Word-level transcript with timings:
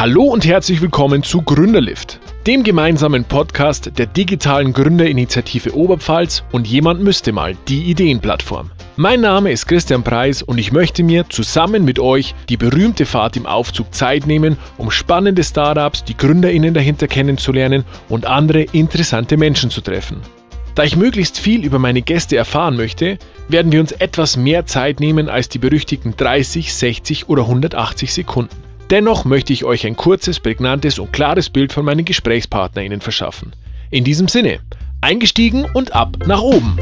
Hallo 0.00 0.22
und 0.22 0.46
herzlich 0.46 0.80
willkommen 0.80 1.24
zu 1.24 1.42
Gründerlift, 1.42 2.20
dem 2.46 2.62
gemeinsamen 2.62 3.24
Podcast 3.24 3.98
der 3.98 4.06
digitalen 4.06 4.72
Gründerinitiative 4.72 5.74
Oberpfalz 5.74 6.44
und 6.52 6.68
jemand 6.68 7.02
müsste 7.02 7.32
mal 7.32 7.56
die 7.66 7.82
Ideenplattform. 7.90 8.70
Mein 8.94 9.20
Name 9.22 9.50
ist 9.50 9.66
Christian 9.66 10.04
Preis 10.04 10.40
und 10.40 10.58
ich 10.58 10.70
möchte 10.70 11.02
mir 11.02 11.28
zusammen 11.28 11.84
mit 11.84 11.98
euch 11.98 12.36
die 12.48 12.56
berühmte 12.56 13.06
Fahrt 13.06 13.36
im 13.36 13.46
Aufzug 13.46 13.92
Zeit 13.92 14.28
nehmen, 14.28 14.56
um 14.76 14.92
spannende 14.92 15.42
Startups, 15.42 16.04
die 16.04 16.16
Gründerinnen 16.16 16.74
dahinter 16.74 17.08
kennenzulernen 17.08 17.84
und 18.08 18.24
andere 18.24 18.62
interessante 18.70 19.36
Menschen 19.36 19.68
zu 19.68 19.80
treffen. 19.80 20.18
Da 20.76 20.84
ich 20.84 20.94
möglichst 20.94 21.40
viel 21.40 21.64
über 21.64 21.80
meine 21.80 22.02
Gäste 22.02 22.36
erfahren 22.36 22.76
möchte, 22.76 23.18
werden 23.48 23.72
wir 23.72 23.80
uns 23.80 23.90
etwas 23.90 24.36
mehr 24.36 24.64
Zeit 24.64 25.00
nehmen 25.00 25.28
als 25.28 25.48
die 25.48 25.58
berüchtigten 25.58 26.16
30, 26.16 26.72
60 26.72 27.28
oder 27.28 27.42
180 27.42 28.14
Sekunden. 28.14 28.67
Dennoch 28.90 29.26
möchte 29.26 29.52
ich 29.52 29.64
euch 29.64 29.86
ein 29.86 29.96
kurzes, 29.96 30.40
prägnantes 30.40 30.98
und 30.98 31.12
klares 31.12 31.50
Bild 31.50 31.74
von 31.74 31.84
meinen 31.84 32.06
GesprächspartnerInnen 32.06 33.02
verschaffen. 33.02 33.52
In 33.90 34.02
diesem 34.02 34.28
Sinne, 34.28 34.60
eingestiegen 35.02 35.66
und 35.74 35.94
ab 35.94 36.16
nach 36.26 36.40
oben! 36.40 36.78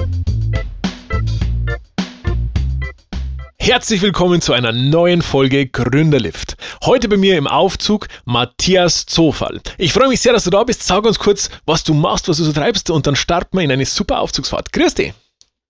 Herzlich 3.59 4.03
willkommen 4.03 4.41
zu 4.41 4.53
einer 4.53 4.71
neuen 4.71 5.21
Folge 5.21 5.67
Gründerlift. 5.67 6.57
Heute 6.85 7.09
bei 7.09 7.17
mir 7.17 7.37
im 7.37 7.49
Aufzug 7.49 8.07
Matthias 8.25 9.07
Zofall. 9.07 9.61
Ich 9.77 9.93
freue 9.93 10.09
mich 10.09 10.21
sehr, 10.21 10.33
dass 10.33 10.45
du 10.45 10.51
da 10.51 10.63
bist. 10.63 10.85
Sag 10.85 11.05
uns 11.05 11.19
kurz, 11.19 11.51
was 11.67 11.83
du 11.83 11.93
machst, 11.93 12.29
was 12.29 12.37
du 12.37 12.45
so 12.45 12.53
treibst 12.53 12.89
und 12.89 13.09
dann 13.09 13.17
starten 13.17 13.57
wir 13.57 13.65
in 13.65 13.73
eine 13.73 13.85
super 13.85 14.21
Aufzugsfahrt. 14.21 14.73
Grüß 14.73 14.95
dich. 14.95 15.13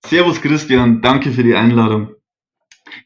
Servus 0.07 0.43
Christian, 0.43 1.01
danke 1.01 1.33
für 1.33 1.43
die 1.43 1.55
Einladung. 1.55 2.16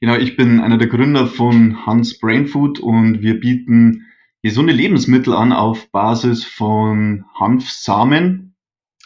Genau, 0.01 0.17
ich 0.17 0.37
bin 0.37 0.61
einer 0.61 0.79
der 0.79 0.89
Gründer 0.89 1.27
von 1.27 1.87
Hans 1.87 2.19
Brain 2.19 2.47
Food 2.47 2.79
und 2.81 3.23
wir 3.23 3.41
bieten 3.41 4.07
gesunde 4.43 4.73
Lebensmittel 4.73 5.35
an 5.35 5.53
auf 5.53 5.91
Basis 5.91 6.45
von 6.45 7.25
Hanfsamen, 7.35 8.55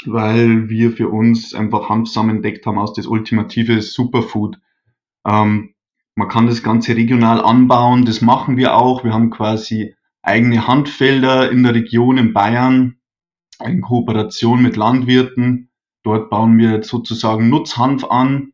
weil 0.05 0.69
wir 0.69 0.93
für 0.93 1.09
uns 1.09 1.55
einfach 1.55 1.89
Hanfsamen 1.89 2.37
entdeckt 2.37 2.67
haben 2.67 2.79
als 2.79 2.93
das 2.93 3.07
ultimative 3.07 3.81
Superfood. 3.83 4.59
Ähm, 5.27 5.75
man 6.17 6.29
kann 6.29 6.47
das 6.47 6.63
Ganze 6.63 6.95
regional 6.97 7.41
anbauen, 7.41 8.05
das 8.05 8.21
machen 8.21 8.57
wir 8.57 8.77
auch. 8.77 9.03
Wir 9.03 9.13
haben 9.13 9.31
quasi 9.31 9.95
eigene 10.23 10.67
Handfelder 10.69 11.51
in 11.51 11.63
der 11.63 11.75
Region 11.75 12.19
in 12.19 12.33
Bayern 12.33 12.97
in 13.63 13.81
Kooperation 13.81 14.63
mit 14.63 14.77
Landwirten. 14.77 15.71
Dort 16.03 16.31
bauen 16.31 16.59
wir 16.59 16.83
sozusagen 16.83 17.49
Nutzhanf 17.49 18.05
an. 18.05 18.53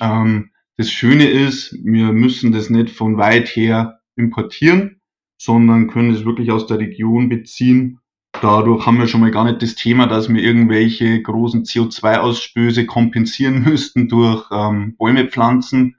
Ähm, 0.00 0.50
das 0.78 0.92
Schöne 0.92 1.28
ist, 1.28 1.76
wir 1.84 2.12
müssen 2.12 2.52
das 2.52 2.70
nicht 2.70 2.90
von 2.90 3.16
weit 3.16 3.48
her 3.48 4.00
importieren, 4.14 5.00
sondern 5.36 5.88
können 5.88 6.14
es 6.14 6.24
wirklich 6.24 6.52
aus 6.52 6.68
der 6.68 6.78
Region 6.78 7.28
beziehen. 7.28 7.98
Dadurch 8.40 8.86
haben 8.86 9.00
wir 9.00 9.08
schon 9.08 9.20
mal 9.20 9.32
gar 9.32 9.44
nicht 9.44 9.60
das 9.60 9.74
Thema, 9.74 10.06
dass 10.06 10.28
wir 10.28 10.40
irgendwelche 10.40 11.20
großen 11.20 11.64
CO2-Ausstöße 11.64 12.86
kompensieren 12.86 13.62
müssten 13.64 14.08
durch 14.08 14.48
ähm, 14.52 14.96
Bäume 14.96 15.26
pflanzen, 15.26 15.96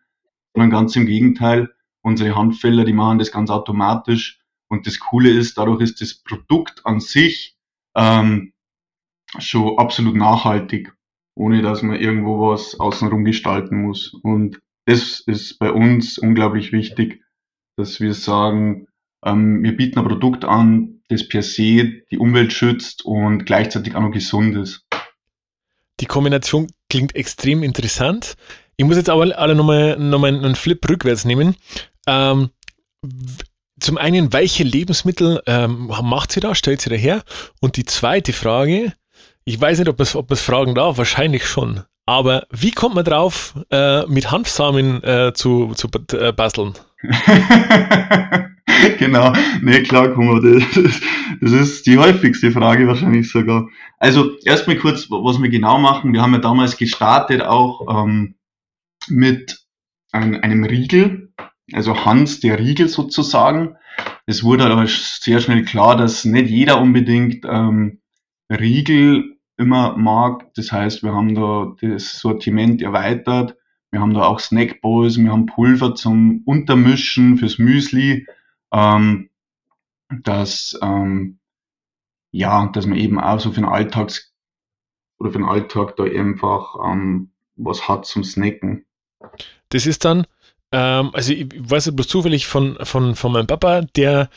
sondern 0.53 0.69
ganz 0.69 0.95
im 0.95 1.05
Gegenteil. 1.05 1.73
Unsere 2.01 2.37
Handfelder, 2.37 2.85
die 2.85 2.93
machen 2.93 3.19
das 3.19 3.33
ganz 3.33 3.49
automatisch. 3.49 4.39
Und 4.69 4.87
das 4.87 4.99
Coole 4.99 5.29
ist, 5.29 5.57
dadurch 5.57 5.81
ist 5.81 5.99
das 5.99 6.13
Produkt 6.13 6.85
an 6.85 7.01
sich 7.01 7.57
ähm, 7.97 8.53
schon 9.39 9.77
absolut 9.77 10.15
nachhaltig, 10.15 10.95
ohne 11.35 11.61
dass 11.61 11.81
man 11.81 11.99
irgendwo 11.99 12.51
was 12.51 12.79
außenrum 12.79 13.25
gestalten 13.25 13.81
muss. 13.81 14.13
Und 14.23 14.61
das 14.89 15.19
ist 15.19 15.59
bei 15.59 15.71
uns 15.71 16.17
unglaublich 16.17 16.71
wichtig, 16.71 17.21
dass 17.77 17.99
wir 17.99 18.15
sagen, 18.15 18.87
ähm, 19.23 19.61
wir 19.61 19.77
bieten 19.77 19.99
ein 19.99 20.05
Produkt 20.05 20.45
an, 20.45 21.01
das 21.09 21.27
per 21.27 21.43
se 21.43 22.01
die 22.09 22.17
Umwelt 22.17 22.53
schützt 22.53 23.05
und 23.05 23.45
gleichzeitig 23.45 23.95
auch 23.95 24.01
noch 24.01 24.11
gesund 24.11 24.57
ist. 24.57 24.83
Die 25.99 26.07
Kombination 26.07 26.71
klingt 26.89 27.15
extrem 27.15 27.61
interessant. 27.61 28.35
Ich 28.77 28.85
muss 28.85 28.95
jetzt 28.95 29.09
aber 29.09 29.37
alle 29.37 29.53
nochmal 29.53 29.99
noch 29.99 30.17
mal 30.17 30.33
einen 30.33 30.55
Flip 30.55 30.83
rückwärts 30.89 31.23
nehmen. 31.23 31.55
Ähm, 32.07 32.49
zum 33.79 33.97
einen, 33.97 34.33
welche 34.33 34.63
Lebensmittel 34.63 35.43
ähm, 35.45 35.87
macht 36.01 36.31
sie 36.31 36.39
da, 36.39 36.55
stellt 36.55 36.81
sie 36.81 36.89
da 36.89 36.95
her? 36.95 37.23
Und 37.59 37.77
die 37.77 37.85
zweite 37.85 38.33
Frage, 38.33 38.93
ich 39.45 39.61
weiß 39.61 39.77
nicht, 39.77 39.87
ob 39.87 39.99
man 39.99 40.07
es 40.29 40.41
fragen 40.41 40.73
darf, 40.73 40.97
wahrscheinlich 40.97 41.45
schon. 41.45 41.83
Aber 42.09 42.47
wie 42.49 42.71
kommt 42.71 42.95
man 42.95 43.05
drauf, 43.05 43.53
äh, 43.69 44.03
mit 44.07 44.31
Hanfsamen 44.31 45.03
äh, 45.03 45.31
zu, 45.35 45.75
zu 45.75 45.89
äh, 46.13 46.33
basteln? 46.33 46.73
genau, 48.97 49.31
ne, 49.61 49.83
klar, 49.83 50.07
mal, 50.17 50.41
das, 50.41 50.63
das 51.39 51.51
ist 51.51 51.85
die 51.85 51.99
häufigste 51.99 52.51
Frage 52.51 52.87
wahrscheinlich 52.87 53.29
sogar. 53.29 53.67
Also 53.99 54.31
erstmal 54.43 54.77
kurz, 54.77 55.11
was 55.11 55.39
wir 55.39 55.49
genau 55.49 55.77
machen. 55.77 56.11
Wir 56.11 56.23
haben 56.23 56.33
ja 56.33 56.39
damals 56.39 56.77
gestartet 56.77 57.43
auch 57.43 57.85
ähm, 57.87 58.33
mit 59.07 59.59
ein, 60.11 60.41
einem 60.41 60.63
Riegel, 60.63 61.31
also 61.73 62.05
Hans 62.05 62.39
der 62.39 62.57
Riegel 62.57 62.89
sozusagen. 62.89 63.75
Es 64.25 64.43
wurde 64.43 64.65
aber 64.65 64.87
sehr 64.87 65.41
schnell 65.41 65.63
klar, 65.63 65.95
dass 65.95 66.25
nicht 66.25 66.49
jeder 66.49 66.81
unbedingt 66.81 67.45
ähm, 67.47 68.01
Riegel 68.49 69.38
immer 69.59 69.97
mag. 69.97 70.53
Das 70.55 70.71
heißt, 70.71 71.03
wir 71.03 71.13
haben 71.13 71.35
da 71.35 71.75
das 71.81 72.19
Sortiment 72.19 72.81
erweitert. 72.81 73.55
Wir 73.91 73.99
haben 73.99 74.13
da 74.13 74.23
auch 74.23 74.39
Snackballs, 74.39 75.17
wir 75.17 75.31
haben 75.31 75.47
Pulver 75.47 75.95
zum 75.95 76.43
Untermischen 76.45 77.37
fürs 77.37 77.57
Müsli, 77.57 78.27
ähm, 78.71 79.29
dass, 80.09 80.77
ähm, 80.81 81.39
ja, 82.31 82.67
dass 82.67 82.85
man 82.85 82.97
eben 82.97 83.19
auch 83.19 83.39
so 83.39 83.49
für 83.49 83.61
den 83.61 83.69
Alltags 83.69 84.31
oder 85.17 85.31
für 85.31 85.39
den 85.39 85.47
Alltag 85.47 85.95
da 85.97 86.03
einfach 86.03 86.75
ähm, 86.85 87.31
was 87.55 87.87
hat 87.89 88.05
zum 88.05 88.23
Snacken. 88.23 88.85
Das 89.69 89.85
ist 89.85 90.05
dann, 90.05 90.25
ähm, 90.71 91.09
also 91.13 91.33
ich 91.33 91.47
weiß 91.57 91.93
bloß 91.95 92.07
zufällig 92.07 92.47
von, 92.47 92.77
von, 92.83 93.15
von 93.15 93.31
meinem 93.33 93.47
Papa, 93.47 93.81
der, 93.95 94.29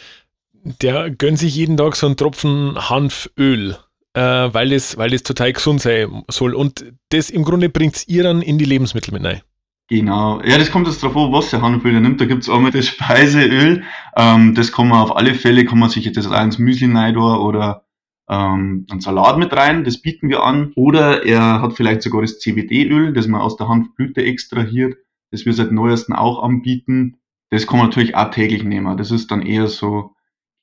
der 0.62 1.10
gönnt 1.10 1.38
sich 1.38 1.54
jeden 1.54 1.76
Tag 1.76 1.94
so 1.94 2.06
einen 2.06 2.16
Tropfen 2.16 2.88
Hanföl 2.88 3.76
weil, 4.20 4.72
es, 4.72 4.96
weil 4.96 5.14
es 5.14 5.22
total 5.22 5.52
gesund 5.52 5.80
sein 5.80 6.22
soll. 6.28 6.54
Und 6.54 6.84
das 7.10 7.30
im 7.30 7.44
Grunde 7.44 7.68
bringt 7.68 8.08
ihr 8.08 8.22
dann 8.22 8.42
in 8.42 8.58
die 8.58 8.64
Lebensmittel 8.64 9.12
mit 9.12 9.24
rein. 9.24 9.42
Genau. 9.88 10.40
Ja, 10.42 10.56
das 10.56 10.70
kommt 10.70 10.86
jetzt 10.86 11.02
drauf 11.02 11.14
an, 11.16 11.32
was 11.32 11.50
der 11.50 11.60
Hanföl 11.60 12.00
nimmt. 12.00 12.18
Da 12.18 12.24
gibt 12.24 12.42
es 12.42 12.48
einmal 12.48 12.70
das 12.70 12.86
Speiseöl. 12.86 13.82
Ähm, 14.16 14.54
das 14.54 14.72
kann 14.72 14.88
man 14.88 15.02
auf 15.02 15.14
alle 15.14 15.34
Fälle, 15.34 15.66
kann 15.66 15.78
man 15.78 15.90
sich 15.90 16.10
das 16.12 16.26
ins 16.26 16.58
Müsli 16.58 16.90
rein 16.90 17.16
oder 17.16 17.84
ähm, 18.28 18.86
einen 18.90 19.00
Salat 19.00 19.36
mit 19.36 19.52
rein. 19.52 19.84
Das 19.84 19.98
bieten 19.98 20.30
wir 20.30 20.44
an. 20.44 20.72
Oder 20.76 21.26
er 21.26 21.60
hat 21.60 21.74
vielleicht 21.74 22.00
sogar 22.00 22.22
das 22.22 22.38
CBD-Öl, 22.38 23.12
das 23.12 23.26
man 23.26 23.42
aus 23.42 23.56
der 23.56 23.68
Hanfblüte 23.68 24.24
extrahiert. 24.24 24.96
Das 25.30 25.44
wir 25.44 25.52
seit 25.52 25.72
neuestem 25.72 26.14
auch 26.14 26.42
anbieten. 26.42 27.18
Das 27.50 27.66
kann 27.66 27.78
man 27.78 27.88
natürlich 27.88 28.16
auch 28.16 28.30
täglich 28.30 28.64
nehmen. 28.64 28.96
Das 28.96 29.10
ist 29.10 29.30
dann 29.30 29.42
eher 29.42 29.66
so, 29.66 30.14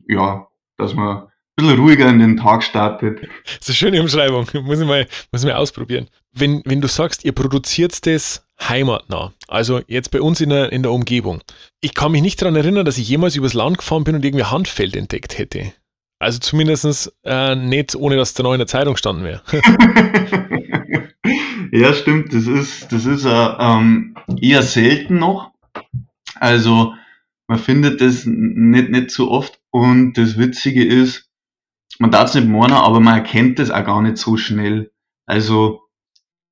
ja, 0.08 0.48
dass 0.78 0.96
man 0.96 1.28
bisschen 1.59 1.80
ruhiger 1.80 2.09
in 2.09 2.20
den 2.20 2.38
Tag 2.38 2.64
startet. 2.64 3.22
Das 3.46 3.62
ist 3.62 3.70
eine 3.70 3.75
schöne 3.75 4.02
Umschreibung. 4.02 4.47
Muss 4.64 4.80
ich 4.80 4.88
mal, 4.88 5.08
muss 5.31 5.42
ich 5.44 5.47
mal 5.47 5.56
ausprobieren. 5.56 6.08
Wenn, 6.31 6.62
wenn 6.66 6.81
du 6.81 6.88
sagst, 6.88 7.25
ihr 7.25 7.31
produziert 7.31 8.06
das 8.06 8.46
heimatnah, 8.62 9.34
also 9.47 9.81
jetzt 9.88 10.12
bei 10.12 10.22
uns 10.22 10.42
in 10.42 10.50
der, 10.50 10.72
in 10.72 10.84
der 10.84 10.92
Umgebung. 10.92 11.42
Ich 11.81 11.94
kann 11.94 12.12
mich 12.12 12.22
nicht 12.22 12.42
daran 12.42 12.56
erinnern, 12.56 12.86
dass 12.86 12.98
ich 12.98 13.08
jemals 13.08 13.36
übers 13.36 13.53
Land 13.53 13.78
gefahren 13.78 14.03
bin 14.03 14.16
und 14.16 14.25
irgendwie 14.25 14.46
Handfeld 14.46 14.96
entdeckt 14.96 15.38
hätte. 15.38 15.74
Also 16.19 16.40
zumindest 16.40 17.14
äh, 17.24 17.56
nicht, 17.56 17.96
ohne 17.96 18.18
dass 18.18 18.34
da 18.34 18.44
noch 18.44 18.53
in 18.53 18.59
der 18.59 18.68
Zeitung 18.68 18.98
standen 18.98 19.24
wäre. 19.24 19.42
ja, 21.72 21.94
stimmt. 21.94 22.34
Das 22.34 22.46
ist, 22.46 22.92
das 22.92 23.06
ist 23.06 23.24
äh, 23.24 23.30
ähm, 23.30 24.16
eher 24.42 24.62
selten 24.64 25.18
noch. 25.18 25.52
Also 26.36 26.94
man 27.48 27.58
findet 27.58 28.02
das 28.02 28.25
nicht, 28.25 28.90
nicht 28.90 29.12
so 29.12 29.31
oft. 29.31 29.59
Und 29.72 30.14
das 30.14 30.38
Witzige 30.38 30.83
ist, 30.83 31.29
man 32.00 32.12
darf 32.12 32.30
es 32.30 32.36
nicht 32.36 32.48
meinen, 32.48 32.74
aber 32.74 33.00
man 33.00 33.16
erkennt 33.16 33.60
es 33.60 33.72
auch 33.72 33.86
gar 33.86 34.01
nicht 34.01 34.18
so 34.18 34.38
schnell. 34.38 34.92
Also 35.25 35.81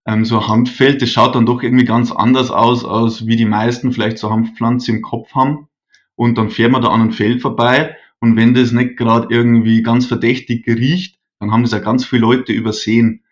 ähm, 0.05 0.23
so 0.23 0.39
ein 0.39 0.47
Hanffeld, 0.47 1.01
das 1.01 1.09
schaut 1.09 1.35
dann 1.35 1.45
doch 1.45 1.63
irgendwie 1.63 1.85
ganz 1.85 2.11
anders 2.11 2.51
aus, 2.51 2.85
als 2.85 3.25
wie 3.25 3.35
die 3.35 3.45
meisten 3.45 3.91
vielleicht 3.91 4.19
so 4.19 4.29
Hanfpflanze 4.29 4.91
im 4.91 5.01
Kopf 5.01 5.33
haben. 5.33 5.67
Und 6.15 6.37
dann 6.37 6.49
fährt 6.49 6.71
man 6.71 6.81
da 6.81 6.89
an 6.89 7.01
einem 7.01 7.11
Feld 7.11 7.41
vorbei 7.41 7.95
und 8.19 8.35
wenn 8.35 8.53
das 8.53 8.71
nicht 8.71 8.97
gerade 8.97 9.27
irgendwie 9.29 9.83
ganz 9.83 10.05
verdächtig 10.07 10.65
riecht, 10.67 11.19
dann 11.39 11.51
haben 11.51 11.63
das 11.63 11.71
ja 11.71 11.79
ganz 11.79 12.05
viele 12.05 12.21
Leute 12.21 12.51
übersehen. 12.51 13.23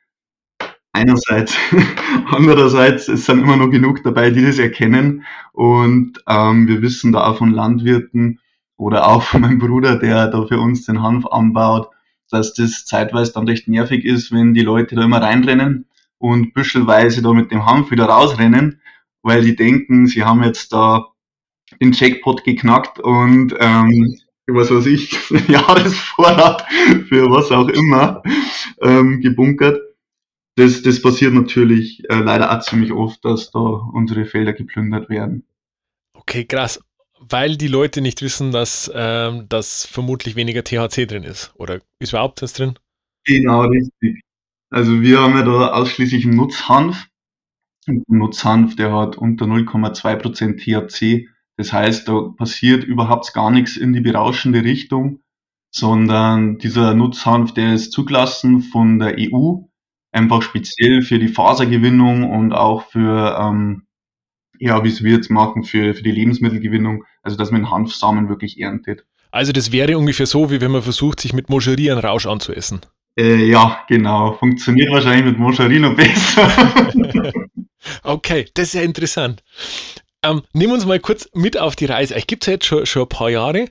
Einerseits, 0.94 1.58
andererseits, 2.28 3.08
es 3.08 3.26
sind 3.26 3.40
immer 3.40 3.58
noch 3.58 3.70
genug 3.70 4.04
dabei, 4.04 4.30
die 4.30 4.46
das 4.46 4.60
erkennen. 4.60 5.26
Und 5.54 6.24
ähm, 6.28 6.68
wir 6.68 6.82
wissen 6.82 7.12
da 7.12 7.26
auch 7.26 7.38
von 7.38 7.52
Landwirten 7.52 8.40
oder 8.78 9.08
auch 9.08 9.24
von 9.24 9.42
meinem 9.42 9.60
Bruder, 9.60 9.98
der 9.98 10.28
da 10.28 10.46
für 10.46 10.60
uns 10.60 10.86
den 10.86 11.02
Hanf 11.02 11.26
anbaut, 11.26 11.90
dass 12.31 12.54
das 12.54 12.86
zeitweise 12.86 13.33
dann 13.33 13.48
recht 13.48 13.68
nervig 13.68 14.04
ist, 14.06 14.31
wenn 14.31 14.54
die 14.54 14.62
Leute 14.62 14.95
da 14.95 15.04
immer 15.04 15.22
reinrennen 15.22 15.86
und 16.18 16.54
büschelweise 16.54 17.22
da 17.22 17.33
mit 17.33 17.51
dem 17.51 17.66
Hanf 17.66 17.92
wieder 17.92 18.06
rausrennen, 18.06 18.81
weil 19.22 19.44
die 19.44 19.56
denken, 19.56 20.07
sie 20.07 20.24
haben 20.24 20.44
jetzt 20.44 20.74
da 20.74 21.07
den 21.81 21.92
Jackpot 21.92 22.44
geknackt 22.44 23.00
und 23.00 23.54
ähm, 23.60 24.19
was 24.48 24.72
weiß 24.72 24.86
ich, 24.86 25.12
Jahresvorrat 25.48 26.66
für 27.10 27.30
was 27.31 27.51
auch 27.51 27.69
immer 27.69 28.22
ähm, 28.81 29.22
gebunkert. 29.22 29.80
Das, 30.56 30.81
das 30.83 31.01
passiert 31.01 31.33
natürlich 31.33 32.04
äh, 32.10 32.16
leider 32.16 32.56
auch 32.56 32.62
ziemlich 32.62 32.92
oft, 32.92 33.25
dass 33.25 33.51
da 33.51 33.60
unsere 33.60 34.25
Felder 34.25 34.54
geplündert 34.54 35.10
werden. 35.10 35.45
Okay, 36.13 36.45
krass. 36.45 36.80
Weil 37.20 37.58
die 37.58 37.68
Leute 37.68 38.02
nicht 38.02 38.22
wissen, 38.22 38.52
dass 38.52 38.92
ähm, 38.94 39.46
das 39.50 39.86
vermutlich 39.86 40.36
weniger 40.36 40.64
THC 40.64 41.08
drin 41.08 41.24
ist. 41.24 41.54
Oder 41.56 41.80
ist 42.00 42.12
überhaupt 42.12 42.42
das 42.42 42.54
drin? 42.54 42.78
Genau, 43.26 43.62
richtig. 43.62 44.22
Also 44.70 45.02
wir 45.02 45.22
haben 45.22 45.36
ja 45.36 45.44
da 45.44 45.72
ausschließlich 45.74 46.26
einen 46.26 46.36
Nutzhanf. 46.36 47.08
Und 47.88 48.08
Nutzhanf, 48.10 48.76
der 48.76 48.92
hat 48.94 49.18
unter 49.18 49.46
0,2% 49.46 50.58
THC. 50.58 51.30
Das 51.58 51.72
heißt, 51.72 52.08
da 52.08 52.34
passiert 52.36 52.84
überhaupt 52.84 53.34
gar 53.34 53.52
nichts 53.52 53.78
in 53.78 53.94
die 53.94 54.02
berauschende 54.02 54.64
Richtung, 54.64 55.22
sondern 55.74 56.58
dieser 56.58 56.94
Nutzhanf, 56.94 57.54
der 57.54 57.74
ist 57.74 57.92
zugelassen 57.92 58.62
von 58.62 59.00
der 59.00 59.16
EU, 59.18 59.62
einfach 60.12 60.42
speziell 60.42 61.02
für 61.02 61.20
die 61.20 61.28
Fasergewinnung 61.28 62.30
und 62.30 62.54
auch 62.54 62.84
für, 62.90 63.38
ähm, 63.40 63.86
ja, 64.60 64.84
wie 64.84 64.90
es 64.90 65.04
wir 65.04 65.13
jetzt 65.13 65.30
machen, 65.30 65.63
für, 65.63 65.94
für 65.94 66.04
die 66.04 66.12
Lebensmittelgewinnung, 66.12 67.04
also 67.24 67.38
dass 67.38 67.52
man 67.52 67.69
Hanfsamen 67.69 68.30
wirklich 68.30 68.60
erntet. 68.60 69.06
Also 69.31 69.52
das 69.52 69.72
wäre 69.72 69.98
ungefähr 69.98 70.25
so, 70.25 70.50
wie 70.50 70.62
wenn 70.62 70.72
man 70.72 70.81
versucht, 70.81 71.19
sich 71.19 71.34
mit 71.34 71.50
Moscherie 71.50 71.92
einen 71.92 72.00
Rausch 72.00 72.25
anzuessen. 72.25 72.81
Äh, 73.18 73.46
ja, 73.46 73.80
genau. 73.88 74.34
Funktioniert 74.34 74.92
wahrscheinlich 74.92 75.25
mit 75.25 75.40
Moscherie 75.40 75.80
noch 75.80 75.96
besser. 75.96 76.50
okay, 78.04 78.46
das 78.54 78.68
ist 78.68 78.74
ja 78.74 78.81
interessant. 78.81 79.44
Ähm, 80.24 80.42
nehmen 80.54 80.72
wir 80.72 80.75
uns 80.75 80.86
mal 80.86 81.00
kurz 81.00 81.30
mit 81.34 81.58
auf 81.58 81.75
die 81.75 81.86
Reise. 81.86 82.16
Ich 82.16 82.28
gibt 82.28 82.44
es 82.44 82.48
ja 82.48 82.54
jetzt 82.54 82.66
schon, 82.66 82.86
schon 82.86 83.04
ein 83.04 83.10
paar 83.10 83.30
Jahre. 83.30 83.68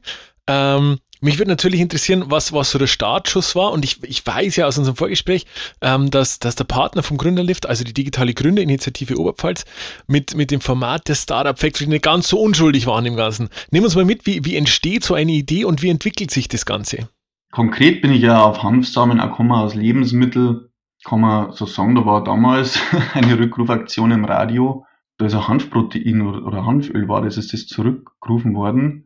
Ähm, 0.46 0.98
mich 1.24 1.38
würde 1.38 1.50
natürlich 1.50 1.80
interessieren, 1.80 2.24
was, 2.28 2.52
was 2.52 2.70
so 2.70 2.78
der 2.78 2.86
Startschuss 2.86 3.56
war. 3.56 3.72
Und 3.72 3.84
ich, 3.84 4.02
ich 4.02 4.24
weiß 4.24 4.56
ja 4.56 4.66
aus 4.66 4.78
unserem 4.78 4.96
Vorgespräch, 4.96 5.46
ähm, 5.80 6.10
dass, 6.10 6.38
dass 6.38 6.54
der 6.54 6.64
Partner 6.64 7.02
vom 7.02 7.16
Gründerlift, 7.16 7.66
also 7.66 7.82
die 7.82 7.94
digitale 7.94 8.34
Gründerinitiative 8.34 9.18
Oberpfalz, 9.18 9.64
mit, 10.06 10.34
mit 10.34 10.50
dem 10.50 10.60
Format 10.60 11.08
der 11.08 11.14
Startup 11.14 11.58
Factory 11.58 11.86
nicht 11.88 12.04
ganz 12.04 12.28
so 12.28 12.40
unschuldig 12.40 12.86
waren 12.86 13.06
im 13.06 13.16
Ganzen. 13.16 13.48
Nehmen 13.70 13.86
uns 13.86 13.96
mal 13.96 14.04
mit, 14.04 14.26
wie, 14.26 14.44
wie 14.44 14.56
entsteht 14.56 15.04
so 15.04 15.14
eine 15.14 15.32
Idee 15.32 15.64
und 15.64 15.82
wie 15.82 15.88
entwickelt 15.88 16.30
sich 16.30 16.48
das 16.48 16.66
Ganze? 16.66 17.08
Konkret 17.52 18.02
bin 18.02 18.12
ich 18.12 18.22
ja 18.22 18.42
auf 18.42 18.62
Hanfsamen 18.62 19.18
gekommen 19.18 19.52
aus 19.52 19.74
Lebensmittel, 19.74 20.70
kann 21.04 21.20
man 21.20 21.52
so 21.52 21.66
sagen, 21.66 21.94
da 21.94 22.04
war 22.04 22.22
damals 22.24 22.78
eine 23.14 23.38
Rückrufaktion 23.38 24.10
im 24.10 24.24
Radio 24.24 24.84
da 25.18 25.26
ist 25.26 25.34
ein 25.34 25.46
Hanfprotein 25.46 26.22
oder 26.22 26.66
Hanföl 26.66 27.08
war 27.08 27.22
das, 27.22 27.36
ist 27.36 27.52
das 27.52 27.66
zurückgerufen 27.66 28.54
worden, 28.54 29.03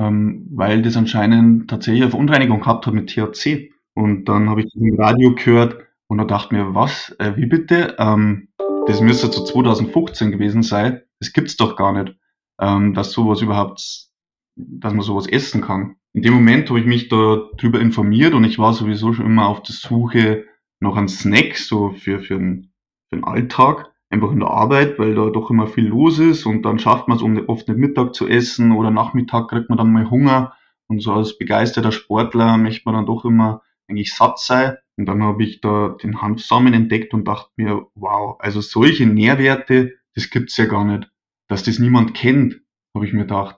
ähm, 0.00 0.46
weil 0.50 0.80
das 0.82 0.96
anscheinend 0.96 1.68
tatsächlich 1.68 2.02
eine 2.02 2.10
Verunreinigung 2.10 2.60
gehabt 2.60 2.86
hat 2.86 2.94
mit 2.94 3.10
THC. 3.10 3.70
Und 3.94 4.24
dann 4.26 4.48
habe 4.48 4.60
ich 4.60 4.66
das 4.72 4.80
im 4.80 4.98
Radio 4.98 5.34
gehört 5.34 5.76
und 6.08 6.18
da 6.18 6.24
dachte 6.24 6.54
mir, 6.54 6.74
was, 6.74 7.14
äh, 7.18 7.36
wie 7.36 7.46
bitte? 7.46 7.96
Ähm, 7.98 8.48
das 8.86 9.00
müsste 9.00 9.30
zu 9.30 9.44
2015 9.44 10.32
gewesen 10.32 10.62
sein. 10.62 11.02
Das 11.18 11.32
gibt's 11.32 11.56
doch 11.56 11.76
gar 11.76 11.92
nicht, 11.92 12.16
ähm, 12.60 12.94
dass 12.94 13.12
sowas 13.12 13.42
überhaupt, 13.42 14.08
dass 14.56 14.94
man 14.94 15.02
sowas 15.02 15.26
essen 15.26 15.60
kann. 15.60 15.96
In 16.14 16.22
dem 16.22 16.34
Moment 16.34 16.68
habe 16.70 16.80
ich 16.80 16.86
mich 16.86 17.08
da 17.08 17.42
drüber 17.58 17.80
informiert 17.80 18.32
und 18.32 18.44
ich 18.44 18.58
war 18.58 18.72
sowieso 18.72 19.12
schon 19.12 19.26
immer 19.26 19.48
auf 19.48 19.62
der 19.62 19.74
Suche 19.74 20.46
nach 20.80 20.96
einem 20.96 21.08
Snack, 21.08 21.56
so 21.56 21.90
für, 21.90 22.20
für, 22.20 22.38
den, 22.38 22.72
für 23.10 23.16
den 23.16 23.24
Alltag 23.24 23.92
einfach 24.10 24.32
in 24.32 24.40
der 24.40 24.50
Arbeit, 24.50 24.98
weil 24.98 25.14
da 25.14 25.30
doch 25.30 25.50
immer 25.50 25.66
viel 25.66 25.86
los 25.86 26.18
ist 26.18 26.44
und 26.44 26.62
dann 26.62 26.78
schafft 26.78 27.08
man 27.08 27.16
es 27.16 27.48
oft 27.48 27.68
nicht 27.68 27.78
Mittag 27.78 28.14
zu 28.14 28.28
essen 28.28 28.72
oder 28.72 28.90
Nachmittag 28.90 29.48
kriegt 29.48 29.68
man 29.68 29.78
dann 29.78 29.92
mal 29.92 30.10
Hunger 30.10 30.52
und 30.90 31.00
so 31.00 31.12
als 31.12 31.38
begeisterter 31.38 31.92
Sportler 31.92 32.56
möchte 32.58 32.82
man 32.84 32.96
dann 32.96 33.06
doch 33.06 33.24
immer 33.24 33.62
eigentlich 33.88 34.12
satt 34.12 34.40
sein. 34.40 34.76
Und 34.96 35.06
dann 35.06 35.22
habe 35.22 35.44
ich 35.44 35.60
da 35.60 35.96
den 36.02 36.20
Hanfsamen 36.20 36.74
entdeckt 36.74 37.14
und 37.14 37.28
dachte 37.28 37.50
mir, 37.56 37.86
wow, 37.94 38.36
also 38.40 38.60
solche 38.60 39.06
Nährwerte, 39.06 39.94
das 40.14 40.30
gibt's 40.30 40.56
ja 40.56 40.66
gar 40.66 40.84
nicht. 40.84 41.08
Dass 41.48 41.62
das 41.62 41.78
niemand 41.78 42.14
kennt, 42.14 42.60
habe 42.94 43.06
ich 43.06 43.12
mir 43.12 43.20
gedacht. 43.20 43.56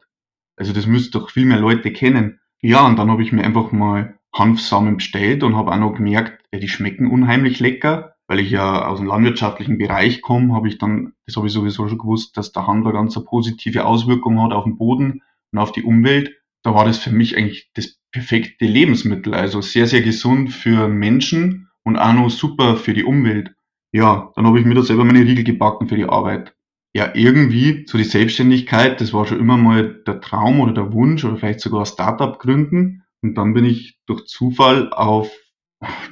Also 0.56 0.74
das 0.74 0.86
müsste 0.86 1.18
doch 1.18 1.30
viel 1.30 1.46
mehr 1.46 1.58
Leute 1.58 1.90
kennen. 1.90 2.40
Ja, 2.60 2.86
und 2.86 2.98
dann 2.98 3.10
habe 3.10 3.22
ich 3.22 3.32
mir 3.32 3.44
einfach 3.44 3.72
mal 3.72 4.18
Hanfsamen 4.34 4.96
bestellt 4.96 5.42
und 5.42 5.56
habe 5.56 5.72
auch 5.72 5.78
noch 5.78 5.94
gemerkt, 5.94 6.44
ja, 6.52 6.60
die 6.60 6.68
schmecken 6.68 7.10
unheimlich 7.10 7.60
lecker 7.60 8.11
weil 8.32 8.40
ich 8.40 8.50
ja 8.50 8.86
aus 8.86 8.98
dem 8.98 9.08
landwirtschaftlichen 9.08 9.76
Bereich 9.76 10.22
komme, 10.22 10.54
habe 10.54 10.66
ich 10.66 10.78
dann, 10.78 11.12
das 11.26 11.36
habe 11.36 11.48
ich 11.48 11.52
sowieso 11.52 11.86
schon 11.86 11.98
gewusst, 11.98 12.34
dass 12.38 12.50
der 12.50 12.66
Handel 12.66 12.94
ganz 12.94 13.14
eine 13.14 13.26
positive 13.26 13.84
Auswirkung 13.84 14.40
hat 14.40 14.54
auf 14.54 14.64
den 14.64 14.78
Boden 14.78 15.20
und 15.52 15.58
auf 15.58 15.70
die 15.70 15.82
Umwelt. 15.82 16.32
Da 16.62 16.74
war 16.74 16.86
das 16.86 16.96
für 16.96 17.10
mich 17.10 17.36
eigentlich 17.36 17.70
das 17.74 17.98
perfekte 18.10 18.64
Lebensmittel. 18.64 19.34
Also 19.34 19.60
sehr, 19.60 19.86
sehr 19.86 20.00
gesund 20.00 20.50
für 20.50 20.88
Menschen 20.88 21.68
und 21.84 21.98
auch 21.98 22.14
noch 22.14 22.30
super 22.30 22.76
für 22.76 22.94
die 22.94 23.04
Umwelt. 23.04 23.54
Ja, 23.92 24.32
dann 24.34 24.46
habe 24.46 24.58
ich 24.58 24.64
mir 24.64 24.76
da 24.76 24.82
selber 24.82 25.04
meine 25.04 25.20
Riegel 25.20 25.44
gebacken 25.44 25.86
für 25.86 25.96
die 25.96 26.08
Arbeit. 26.08 26.54
Ja, 26.94 27.10
irgendwie 27.14 27.84
so 27.86 27.98
die 27.98 28.04
Selbstständigkeit, 28.04 28.98
das 29.02 29.12
war 29.12 29.26
schon 29.26 29.40
immer 29.40 29.58
mal 29.58 30.02
der 30.06 30.22
Traum 30.22 30.60
oder 30.60 30.72
der 30.72 30.92
Wunsch 30.94 31.22
oder 31.22 31.36
vielleicht 31.36 31.60
sogar 31.60 31.80
ein 31.80 31.86
Startup 31.86 32.38
gründen. 32.38 33.02
Und 33.20 33.34
dann 33.34 33.52
bin 33.52 33.66
ich 33.66 33.98
durch 34.06 34.24
Zufall 34.24 34.90
auf 34.90 35.30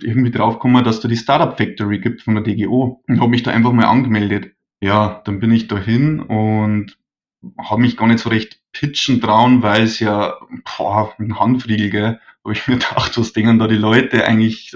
irgendwie 0.02 0.30
draufgekommen, 0.30 0.84
dass 0.84 1.00
da 1.00 1.08
die 1.08 1.16
Startup 1.16 1.56
Factory 1.56 1.98
gibt 1.98 2.22
von 2.22 2.34
der 2.34 2.44
DGO 2.44 3.02
und 3.06 3.20
habe 3.20 3.30
mich 3.30 3.42
da 3.42 3.50
einfach 3.50 3.72
mal 3.72 3.86
angemeldet. 3.86 4.52
Ja, 4.80 5.22
dann 5.24 5.40
bin 5.40 5.52
ich 5.52 5.68
da 5.68 5.78
hin 5.78 6.20
und 6.20 6.96
habe 7.58 7.82
mich 7.82 7.96
gar 7.96 8.06
nicht 8.06 8.20
so 8.20 8.28
recht 8.28 8.60
pitchen 8.72 9.20
trauen, 9.20 9.62
weil 9.62 9.82
es 9.82 10.00
ja, 10.00 10.34
boah, 10.76 11.12
ein 11.18 11.38
Handfriegel, 11.38 11.90
gell, 11.90 12.20
habe 12.44 12.52
ich 12.52 12.66
mir 12.68 12.74
gedacht, 12.78 13.16
was 13.18 13.32
denken 13.32 13.58
da 13.58 13.66
die 13.66 13.76
Leute 13.76 14.24
eigentlich 14.24 14.72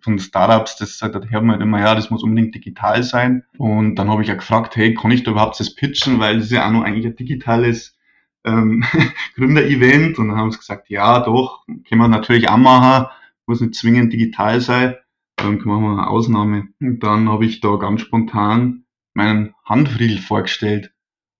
von 0.00 0.18
Startups, 0.18 0.76
das, 0.76 0.98
da 0.98 1.08
hört 1.08 1.42
man 1.42 1.52
halt 1.52 1.62
immer, 1.62 1.80
ja, 1.80 1.94
das 1.94 2.10
muss 2.10 2.22
unbedingt 2.22 2.54
digital 2.54 3.02
sein. 3.02 3.44
Und 3.58 3.96
dann 3.96 4.08
habe 4.08 4.22
ich 4.22 4.28
ja 4.28 4.34
gefragt, 4.34 4.76
hey, 4.76 4.94
kann 4.94 5.10
ich 5.10 5.22
da 5.22 5.32
überhaupt 5.32 5.58
das 5.60 5.74
pitchen, 5.74 6.18
weil 6.18 6.36
das 6.36 6.46
ist 6.46 6.52
ja 6.52 6.66
auch 6.66 6.72
noch 6.72 6.82
eigentlich 6.82 7.06
ein 7.06 7.16
digitales 7.16 7.96
ähm, 8.44 8.84
Gründer-Event. 9.36 10.18
Und 10.18 10.28
dann 10.28 10.36
haben 10.36 10.50
sie 10.50 10.58
gesagt, 10.58 10.90
ja, 10.90 11.20
doch, 11.20 11.64
können 11.66 12.00
wir 12.00 12.08
natürlich 12.08 12.48
auch 12.48 12.56
machen 12.56 13.06
muss 13.46 13.60
nicht 13.60 13.74
zwingend 13.74 14.12
digital 14.12 14.60
sein, 14.60 14.94
dann 15.36 15.58
machen 15.58 15.82
wir 15.82 15.92
eine 15.92 16.08
Ausnahme. 16.08 16.68
Und 16.80 17.00
dann 17.00 17.28
habe 17.28 17.44
ich 17.44 17.60
da 17.60 17.76
ganz 17.76 18.00
spontan 18.00 18.84
meinen 19.14 19.54
Handfriedel 19.64 20.18
vorgestellt 20.18 20.92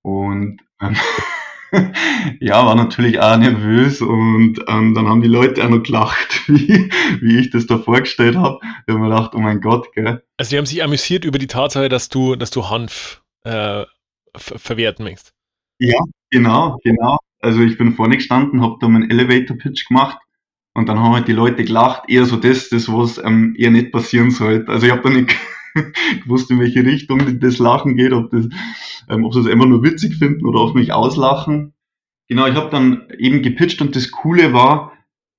und 0.02 0.60
ähm, 0.80 0.96
ja, 2.40 2.64
war 2.64 2.74
natürlich 2.74 3.20
auch 3.20 3.36
nervös 3.36 4.00
und 4.00 4.60
ähm, 4.68 4.94
dann 4.94 5.08
haben 5.08 5.22
die 5.22 5.28
Leute 5.28 5.64
auch 5.64 5.70
noch 5.70 5.82
gelacht, 5.82 6.42
wie, 6.48 6.90
wie 7.20 7.38
ich 7.38 7.50
das 7.50 7.66
da 7.66 7.78
vorgestellt 7.78 8.36
habe. 8.36 8.60
Ich 8.62 8.94
habe 8.94 8.98
mir 9.00 9.08
gedacht, 9.10 9.32
oh 9.34 9.40
mein 9.40 9.60
Gott, 9.60 9.92
gell. 9.92 10.22
Also 10.36 10.50
die 10.50 10.58
haben 10.58 10.66
sich 10.66 10.82
amüsiert 10.82 11.24
über 11.24 11.38
die 11.38 11.46
Tatsache, 11.46 11.88
dass 11.88 12.08
du, 12.08 12.36
dass 12.36 12.50
du 12.50 12.68
Hanf 12.68 13.22
äh, 13.44 13.84
verwerten 14.36 15.04
möchtest. 15.04 15.34
Ja, 15.78 16.00
genau, 16.30 16.78
genau. 16.84 17.18
Also 17.40 17.60
ich 17.60 17.76
bin 17.76 17.94
vorne 17.94 18.16
gestanden, 18.16 18.62
habe 18.62 18.76
da 18.80 18.88
meinen 18.88 19.10
Elevator 19.10 19.56
Pitch 19.56 19.86
gemacht 19.88 20.18
und 20.74 20.88
dann 20.88 20.98
haben 20.98 21.14
halt 21.14 21.28
die 21.28 21.32
Leute 21.32 21.64
gelacht, 21.64 22.04
eher 22.08 22.26
so 22.26 22.36
das, 22.36 22.68
das 22.68 22.88
was 22.88 23.18
ähm, 23.18 23.54
eher 23.56 23.70
nicht 23.70 23.92
passieren 23.92 24.30
sollte. 24.30 24.70
Also 24.70 24.86
ich 24.86 24.92
habe 24.92 25.02
da 25.02 25.10
nicht 25.10 25.34
gewusst, 26.24 26.50
in 26.50 26.60
welche 26.60 26.84
Richtung 26.84 27.40
das 27.40 27.58
Lachen 27.58 27.96
geht, 27.96 28.12
ob, 28.12 28.30
das, 28.30 28.48
ähm, 29.08 29.24
ob 29.24 29.32
sie 29.32 29.40
es 29.40 29.46
einfach 29.46 29.66
nur 29.66 29.82
witzig 29.82 30.16
finden 30.16 30.46
oder 30.46 30.60
auf 30.60 30.74
mich 30.74 30.92
auslachen. 30.92 31.74
Genau, 32.28 32.46
ich 32.46 32.54
habe 32.54 32.70
dann 32.70 33.08
eben 33.18 33.42
gepitcht 33.42 33.80
und 33.80 33.94
das 33.94 34.10
Coole 34.10 34.52
war, 34.52 34.92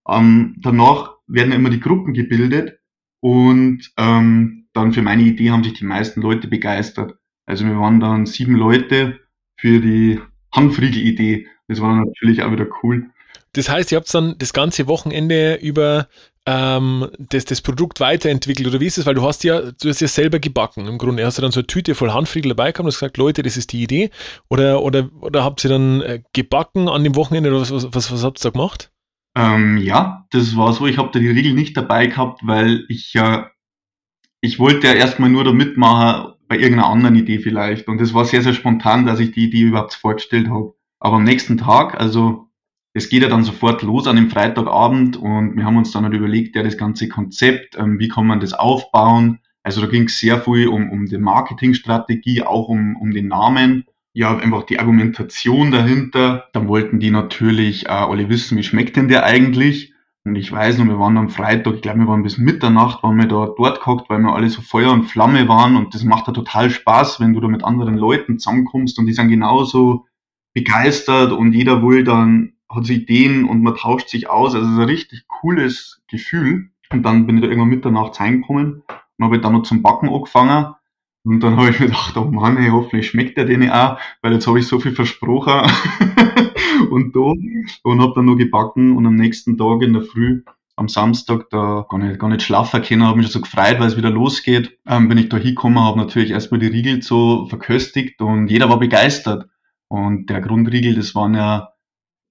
ähm, 0.08 0.56
danach 0.62 1.16
werden 1.28 1.52
immer 1.52 1.70
die 1.70 1.80
Gruppen 1.80 2.14
gebildet 2.14 2.80
und 3.20 3.92
ähm, 3.98 4.68
dann 4.74 4.94
für 4.94 5.02
meine 5.02 5.24
Idee 5.24 5.52
haben 5.52 5.64
sich 5.64 5.74
die 5.74 5.86
meisten 5.86 6.22
Leute 6.22 6.48
begeistert. 6.48 7.18
Also 7.46 7.66
wir 7.66 7.78
waren 7.80 8.00
dann 8.00 8.26
sieben 8.26 8.56
Leute 8.56 9.20
für 9.58 9.80
die 9.80 10.20
Handfriegel-Idee. 10.54 11.48
Das 11.68 11.82
war 11.82 11.90
dann 11.90 12.06
natürlich 12.06 12.44
auch 12.44 12.52
wieder 12.52 12.68
cool. 12.84 13.10
Das 13.56 13.70
heißt, 13.70 13.92
ihr 13.92 13.98
habt 13.98 14.14
dann 14.14 14.38
das 14.38 14.52
ganze 14.52 14.86
Wochenende 14.88 15.56
über 15.56 16.08
ähm, 16.46 17.10
das, 17.18 17.46
das 17.46 17.62
Produkt 17.62 18.02
weiterentwickelt 18.02 18.68
oder 18.68 18.82
wie 18.82 18.86
ist 18.86 18.98
es? 18.98 19.06
Weil 19.06 19.16
du 19.16 19.24
hast 19.24 19.46
ja, 19.46 19.62
du 19.62 19.90
hast 19.90 20.02
ja 20.02 20.08
selber 20.10 20.40
gebacken. 20.40 20.88
Im 20.88 20.98
Grunde 20.98 21.26
hast 21.26 21.38
du 21.38 21.42
dann 21.42 21.52
so 21.52 21.62
eine 21.62 21.68
Tüte 21.68 21.96
voll 21.96 22.12
Handfriegel 22.12 22.50
dabei 22.50 22.72
gehabt 22.72 22.82
und 22.82 22.88
hast 22.88 23.00
gesagt, 23.00 23.18
Leute, 23.18 23.44
das 23.44 23.56
ist 23.56 23.72
die 23.72 23.82
Idee. 23.82 24.10
Oder, 24.50 24.84
oder, 24.84 25.10
oder 25.22 25.44
habt 25.46 25.64
ihr 25.64 25.70
dann 25.70 26.02
äh, 26.02 26.22
gebacken 26.34 26.90
an 26.90 27.04
dem 27.04 27.16
Wochenende 27.16 27.50
oder 27.50 27.62
was, 27.62 27.72
was, 27.72 27.94
was, 27.94 28.12
was 28.12 28.24
habt 28.24 28.40
ihr 28.40 28.44
da 28.44 28.50
gemacht? 28.50 28.92
Ähm, 29.38 29.78
ja, 29.78 30.28
das 30.32 30.56
war 30.58 30.74
so. 30.74 30.86
Ich 30.86 30.98
habe 30.98 31.12
da 31.14 31.20
die 31.20 31.30
Riegel 31.30 31.54
nicht 31.54 31.78
dabei 31.78 32.08
gehabt, 32.08 32.42
weil 32.44 32.86
ich 32.90 33.14
ja, 33.14 33.38
äh, 33.38 33.46
ich 34.42 34.60
wollte 34.60 34.88
ja 34.88 34.94
erstmal 34.94 35.30
nur 35.30 35.46
da 35.46 35.54
mitmachen 35.54 36.34
bei 36.48 36.58
irgendeiner 36.58 36.90
anderen 36.90 37.16
Idee 37.16 37.40
vielleicht. 37.40 37.88
Und 37.88 38.00
das 38.00 38.14
war 38.14 38.26
sehr, 38.26 38.44
sehr 38.44 38.54
spontan, 38.54 39.06
dass 39.06 39.20
ich 39.20 39.32
die 39.32 39.46
Idee 39.46 39.62
überhaupt 39.62 39.94
vorgestellt 39.94 40.50
habe. 40.50 40.76
Aber 41.00 41.16
am 41.16 41.24
nächsten 41.24 41.58
Tag, 41.58 42.00
also 42.00 42.45
es 42.96 43.10
geht 43.10 43.22
ja 43.24 43.30
dann 43.30 43.44
sofort 43.44 43.82
los 43.82 44.08
an 44.08 44.16
dem 44.16 44.30
Freitagabend 44.30 45.18
und 45.18 45.58
wir 45.58 45.66
haben 45.66 45.76
uns 45.78 45.92
dann 45.92 46.06
halt 46.06 46.14
überlegt, 46.14 46.56
ja, 46.56 46.64
das 46.64 46.78
ganze 46.78 47.10
Konzept, 47.10 47.78
ähm, 47.78 48.00
wie 48.00 48.08
kann 48.08 48.26
man 48.26 48.40
das 48.40 48.54
aufbauen. 48.54 49.40
Also 49.64 49.82
da 49.82 49.88
ging 49.88 50.04
es 50.04 50.18
sehr 50.18 50.40
viel 50.40 50.70
um, 50.70 50.90
um 50.90 51.06
die 51.06 51.18
Marketingstrategie, 51.18 52.44
auch 52.44 52.70
um, 52.70 52.96
um 52.96 53.12
den 53.12 53.28
Namen. 53.28 53.86
ja, 54.14 54.38
einfach 54.38 54.64
die 54.64 54.80
Argumentation 54.80 55.72
dahinter. 55.72 56.46
Dann 56.54 56.70
wollten 56.70 57.00
die 57.00 57.12
natürlich 57.12 57.86
äh, 57.88 57.90
alle 57.90 58.30
wissen, 58.30 58.58
wie 58.58 58.64
schmeckt 58.64 58.96
denn 58.96 59.10
der 59.10 59.26
eigentlich? 59.26 59.94
Und 60.24 60.38
ich 60.38 60.50
weiß 60.52 60.78
noch, 60.78 60.86
wir 60.86 60.98
waren 60.98 61.18
am 61.18 61.30
Freitag, 61.30 61.76
ich 61.76 61.82
glaube, 61.82 62.00
wir 62.00 62.08
waren 62.08 62.24
bis 62.24 62.38
Mitternacht, 62.38 63.04
waren 63.04 63.18
wir 63.18 63.28
da 63.28 63.50
dort 63.58 63.82
gehockt, 63.82 64.10
weil 64.10 64.20
wir 64.20 64.34
alle 64.34 64.50
so 64.50 64.62
Feuer 64.62 64.94
und 64.94 65.04
Flamme 65.04 65.50
waren. 65.50 65.76
Und 65.76 65.94
das 65.94 66.06
macht 66.06 66.28
ja 66.28 66.34
total 66.34 66.70
Spaß, 66.70 67.20
wenn 67.20 67.34
du 67.34 67.42
da 67.42 67.50
mit 67.50 67.66
anderen 67.66 67.98
Leuten 67.98 68.40
zusammenkommst 68.40 68.98
und 68.98 69.06
die 69.06 69.14
sind 69.14 69.28
genauso 69.28 70.06
begeistert 70.54 71.34
und 71.34 71.52
jeder 71.52 71.84
will 71.84 72.06
dann, 72.06 72.54
hat 72.70 72.86
so 72.86 72.94
Ideen 72.94 73.46
und 73.46 73.62
man 73.62 73.76
tauscht 73.76 74.10
sich 74.10 74.30
aus. 74.30 74.56
Also 74.56 74.68
es 74.68 74.74
ist 74.74 74.80
ein 74.80 74.86
richtig 74.86 75.28
cooles 75.28 76.02
Gefühl. 76.08 76.70
Und 76.92 77.04
dann 77.04 77.26
bin 77.26 77.38
ich 77.38 77.42
da 77.42 77.48
irgendwann 77.48 77.70
Mitternacht 77.70 78.20
reingekommen 78.20 78.84
und 79.18 79.26
habe 79.26 79.40
dann 79.40 79.54
noch 79.54 79.64
zum 79.64 79.82
Backen 79.82 80.10
angefangen. 80.10 80.74
Und 81.24 81.40
dann 81.42 81.58
habe 81.58 81.70
ich 81.70 81.80
mir 81.80 81.88
gedacht, 81.88 82.16
oh 82.18 82.26
Mann, 82.26 82.58
ey, 82.58 82.70
hoffentlich 82.70 83.08
schmeckt 83.08 83.38
der 83.38 83.46
denen 83.46 83.72
auch, 83.72 83.98
weil 84.22 84.34
jetzt 84.34 84.46
habe 84.46 84.60
ich 84.60 84.68
so 84.68 84.80
viel 84.80 84.92
versprochen. 84.92 85.62
und 86.92 87.16
da 87.16 87.34
und 87.84 88.02
habe 88.02 88.14
dann 88.16 88.26
noch 88.26 88.36
gebacken 88.36 88.96
und 88.96 89.06
am 89.08 89.16
nächsten 89.16 89.58
Tag 89.58 89.82
in 89.82 89.94
der 89.94 90.04
Früh 90.04 90.44
am 90.76 90.90
Samstag 90.90 91.50
da 91.50 91.86
gar 91.90 91.98
nicht, 91.98 92.20
gar 92.20 92.30
nicht 92.30 92.42
schlafen 92.42 92.82
können, 92.82 93.04
habe 93.04 93.18
mich 93.18 93.30
so 93.30 93.42
gefreut, 93.42 93.80
weil 93.80 93.88
es 93.88 93.98
wieder 93.98 94.10
losgeht. 94.10 94.78
Ähm, 94.88 95.08
bin 95.08 95.18
ich 95.18 95.30
da 95.30 95.38
hingekommen, 95.38 95.80
habe 95.80 95.98
natürlich 95.98 96.32
erstmal 96.32 96.60
die 96.60 96.68
Riegel 96.68 97.02
so 97.02 97.48
verköstigt 97.48 98.22
und 98.22 98.48
jeder 98.48 98.70
war 98.70 98.80
begeistert. 98.80 99.48
Und 99.88 100.30
der 100.30 100.42
Grundriegel, 100.42 100.96
das 100.96 101.16
waren 101.16 101.36
ja, 101.36 101.70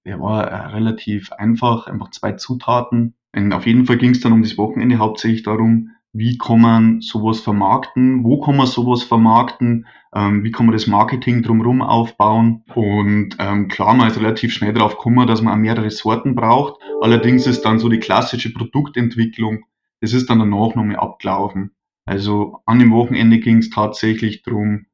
der 0.05 0.19
war 0.19 0.47
äh, 0.47 0.55
relativ 0.67 1.31
einfach, 1.33 1.87
einfach 1.87 2.11
zwei 2.11 2.33
Zutaten. 2.33 3.15
Und 3.35 3.51
auf 3.53 3.65
jeden 3.65 3.85
Fall 3.85 3.97
ging 3.97 4.11
es 4.11 4.21
dann 4.21 4.33
um 4.33 4.43
das 4.43 4.57
Wochenende 4.57 4.97
hauptsächlich 4.97 5.43
darum, 5.43 5.89
wie 6.13 6.37
kann 6.37 6.61
man 6.61 7.01
sowas 7.01 7.41
vermarkten, 7.41 8.23
wo 8.23 8.39
kann 8.39 8.55
man 8.55 8.67
sowas 8.67 9.03
vermarkten, 9.03 9.85
ähm, 10.15 10.45
wie 10.45 10.51
kann 10.51 10.65
man 10.65 10.73
das 10.73 10.87
Marketing 10.87 11.43
drumherum 11.43 11.81
aufbauen. 11.81 12.63
Und 12.73 13.35
ähm, 13.37 13.67
klar, 13.67 13.93
man 13.93 14.07
ist 14.07 14.17
relativ 14.17 14.53
schnell 14.53 14.73
darauf 14.73 14.95
gekommen, 14.95 15.27
dass 15.27 15.41
man 15.41 15.59
mehrere 15.59 15.91
Sorten 15.91 16.33
braucht. 16.33 16.81
Allerdings 17.01 17.45
ist 17.47 17.63
dann 17.63 17.79
so 17.79 17.89
die 17.89 17.99
klassische 17.99 18.53
Produktentwicklung, 18.53 19.65
das 19.99 20.13
ist 20.13 20.29
dann 20.29 20.39
danach 20.39 20.75
nochmal 20.75 20.95
abgelaufen. 20.95 21.71
Also 22.05 22.59
an 22.65 22.79
dem 22.79 22.91
Wochenende 22.91 23.39
ging 23.39 23.57
es 23.57 23.69
tatsächlich 23.69 24.43
darum, 24.43 24.85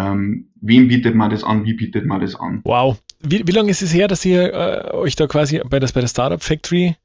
ähm, 0.00 0.50
wem 0.60 0.88
bietet 0.88 1.14
man 1.14 1.30
das 1.30 1.44
an, 1.44 1.64
wie 1.64 1.74
bietet 1.74 2.06
man 2.06 2.20
das 2.20 2.34
an. 2.34 2.60
Wow. 2.64 3.00
Wie, 3.20 3.46
wie 3.46 3.52
lange 3.52 3.70
ist 3.70 3.82
es 3.82 3.92
her, 3.92 4.08
dass 4.08 4.24
ihr 4.24 4.54
äh, 4.54 4.94
euch 4.94 5.14
da 5.16 5.26
quasi 5.26 5.60
bei, 5.68 5.78
das, 5.78 5.92
bei 5.92 6.00
der 6.00 6.08
Startup 6.08 6.42
Factory 6.42 6.96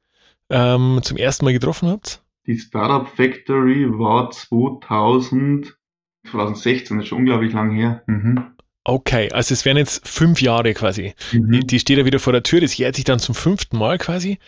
ähm, 0.48 1.00
zum 1.02 1.16
ersten 1.16 1.44
Mal 1.44 1.52
getroffen 1.52 1.88
habt? 1.88 2.22
Die 2.46 2.58
Startup 2.58 3.08
Factory 3.08 3.86
war 3.98 4.30
2000, 4.30 5.76
2016, 6.30 6.96
das 6.96 7.04
ist 7.04 7.08
schon 7.08 7.18
unglaublich 7.18 7.52
lang 7.52 7.72
her. 7.72 8.02
Mhm. 8.06 8.44
Okay, 8.84 9.30
also 9.32 9.52
es 9.52 9.64
wären 9.64 9.76
jetzt 9.76 10.06
fünf 10.06 10.40
Jahre 10.40 10.72
quasi. 10.72 11.12
Mhm. 11.32 11.50
Die, 11.50 11.66
die, 11.66 11.80
steht 11.80 11.98
ja 11.98 12.04
wieder 12.04 12.20
vor 12.20 12.32
der 12.32 12.44
Tür, 12.44 12.60
das 12.60 12.76
jährt 12.76 12.94
sich 12.94 13.04
dann 13.04 13.18
zum 13.18 13.34
fünften 13.34 13.76
Mal 13.76 13.98
quasi. 13.98 14.38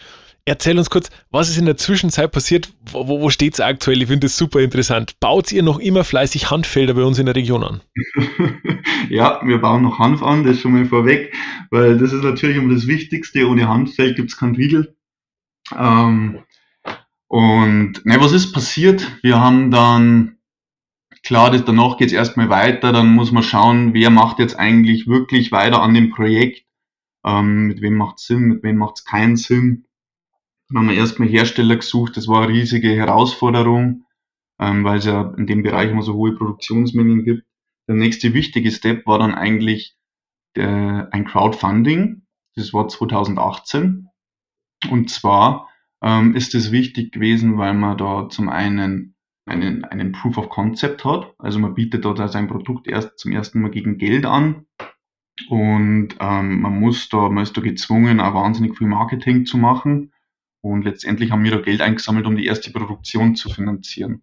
Erzähl 0.49 0.79
uns 0.79 0.89
kurz, 0.89 1.11
was 1.31 1.51
ist 1.51 1.59
in 1.59 1.67
der 1.67 1.77
Zwischenzeit 1.77 2.33
passiert? 2.33 2.73
Wo, 2.91 3.07
wo 3.07 3.29
steht 3.29 3.53
es 3.53 3.61
aktuell? 3.61 4.01
Ich 4.01 4.09
finde 4.09 4.27
das 4.27 4.39
super 4.39 4.61
interessant. 4.61 5.21
Baut 5.21 5.53
ihr 5.53 5.63
noch 5.63 5.79
immer 5.79 6.05
fleißig 6.05 6.51
Handfelder 6.51 6.95
bei 6.95 7.05
uns 7.05 7.19
in 7.19 7.27
der 7.27 7.37
Region 7.37 7.63
an? 7.63 7.83
ja, 9.11 9.41
wir 9.45 9.59
bauen 9.59 9.83
noch 9.83 9.99
Hanf 9.99 10.23
an, 10.23 10.45
das 10.45 10.61
schon 10.61 10.73
mal 10.73 10.87
vorweg, 10.87 11.35
weil 11.71 11.99
das 11.99 12.15
ist 12.15 12.25
natürlich 12.25 12.57
immer 12.57 12.73
das 12.73 12.87
Wichtigste. 12.87 13.47
Ohne 13.47 13.69
Hanffeld 13.69 14.17
gibt 14.17 14.31
es 14.31 14.39
keinen 14.39 14.57
Riegel. 14.57 14.97
Ähm, 15.77 16.39
und 17.27 18.07
ne, 18.07 18.17
was 18.19 18.33
ist 18.33 18.53
passiert? 18.55 19.07
Wir 19.23 19.39
haben 19.39 19.71
dann, 19.71 20.39
klar, 21.23 21.51
das, 21.51 21.67
danach 21.67 21.99
geht 21.99 22.09
es 22.09 22.15
erstmal 22.15 22.49
weiter, 22.49 22.93
dann 22.95 23.15
muss 23.15 23.33
man 23.33 23.43
schauen, 23.43 23.93
wer 23.93 24.09
macht 24.09 24.39
jetzt 24.39 24.59
eigentlich 24.59 25.07
wirklich 25.07 25.53
weiter 25.53 25.83
an 25.83 25.93
dem 25.93 26.09
Projekt, 26.09 26.65
ähm, 27.27 27.67
mit 27.67 27.83
wem 27.83 27.97
macht 27.97 28.17
es 28.17 28.25
Sinn, 28.25 28.45
mit 28.45 28.63
wem 28.63 28.79
macht 28.79 29.01
es 29.01 29.05
keinen 29.05 29.37
Sinn. 29.37 29.85
Dann 30.69 30.79
haben 30.79 30.89
wir 30.89 30.97
erstmal 30.97 31.29
Hersteller 31.29 31.77
gesucht, 31.77 32.17
das 32.17 32.29
war 32.29 32.43
eine 32.43 32.53
riesige 32.53 32.91
Herausforderung, 32.91 34.05
ähm, 34.61 34.85
weil 34.85 34.99
es 34.99 35.07
ja 35.07 35.33
in 35.37 35.47
dem 35.47 35.63
Bereich 35.63 35.91
immer 35.91 36.03
so 36.03 36.15
hohe 36.15 36.35
Produktionsmengen 36.35 37.25
gibt. 37.25 37.45
Der 37.89 37.95
nächste 37.97 38.35
wichtige 38.35 38.71
Step 38.71 39.07
war 39.07 39.19
dann 39.19 39.35
eigentlich 39.35 39.97
der, 40.57 41.09
ein 41.13 41.25
Crowdfunding, 41.25 42.27
das 42.55 42.75
war 42.75 42.89
2018. 42.89 44.09
Und 44.91 45.11
zwar 45.11 45.69
ähm, 46.03 46.35
ist 46.35 46.55
es 46.55 46.71
wichtig 46.71 47.13
gewesen, 47.13 47.57
weil 47.57 47.75
man 47.75 47.97
da 47.97 48.29
zum 48.29 48.49
einen 48.49 49.15
einen, 49.49 49.85
einen 49.85 50.13
Proof 50.13 50.39
of 50.39 50.49
Concept 50.51 51.05
hat. 51.05 51.35
Also 51.39 51.59
man 51.59 51.75
bietet 51.75 52.05
dort 52.05 52.19
sein 52.31 52.49
Produkt 52.49 52.87
erst 52.87 53.19
zum 53.19 53.33
ersten 53.33 53.61
Mal 53.61 53.71
gegen 53.71 53.99
Geld 53.99 54.27
an. 54.27 54.67
Und 55.49 56.17
ähm, 56.21 56.61
man 56.61 56.81
muss 56.81 57.09
da, 57.09 57.29
man 57.29 57.45
ist 57.45 57.57
da 57.57 57.61
gezwungen, 57.61 58.21
auch 58.21 58.35
wahnsinnig 58.35 58.77
viel 58.77 58.89
Marketing 58.89 59.47
zu 59.47 59.57
machen. 59.57 60.13
Und 60.61 60.85
letztendlich 60.85 61.31
haben 61.31 61.45
wir 61.45 61.53
da 61.53 61.61
Geld 61.61 61.81
eingesammelt, 61.81 62.27
um 62.27 62.37
die 62.37 62.47
erste 62.47 62.71
Produktion 62.71 63.37
zu 63.37 63.49
finanzieren. 63.49 64.23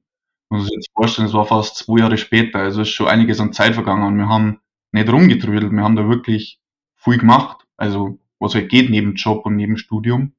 Man 0.50 0.60
muss 0.60 0.68
sich 0.68 0.76
jetzt 0.76 0.92
vorstellen, 0.94 1.28
es 1.28 1.34
war 1.34 1.46
fast 1.46 1.78
zwei 1.78 2.00
Jahre 2.00 2.18
später, 2.18 2.60
also 2.60 2.82
ist 2.82 2.90
schon 2.90 3.08
einiges 3.08 3.40
an 3.40 3.54
Zeit 3.54 3.74
vergangen 3.74 4.04
und 4.04 4.18
wir 4.18 4.28
haben 4.28 4.60
nicht 4.92 5.10
rumgetrödelt, 5.10 5.72
wir 5.72 5.84
haben 5.84 5.96
da 5.96 6.08
wirklich 6.08 6.60
viel 6.96 7.18
gemacht. 7.18 7.66
Also 7.78 8.20
was 8.40 8.54
halt 8.54 8.70
geht 8.70 8.90
neben 8.90 9.16
Job 9.16 9.46
und 9.46 9.56
neben 9.56 9.78
Studium, 9.78 10.34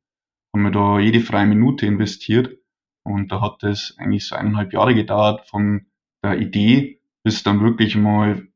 haben 0.54 0.62
wir 0.62 0.70
da 0.70 0.98
jede 0.98 1.20
freie 1.20 1.46
Minute 1.46 1.86
investiert. 1.86 2.56
Und 3.02 3.30
da 3.32 3.40
hat 3.40 3.62
es 3.62 3.94
eigentlich 3.98 4.26
so 4.26 4.36
eineinhalb 4.36 4.72
Jahre 4.72 4.94
gedauert 4.94 5.48
von 5.48 5.86
der 6.22 6.38
Idee 6.38 7.00
bis 7.26 7.42
dann 7.42 7.60
wirklich 7.60 7.96
mal 7.96 8.46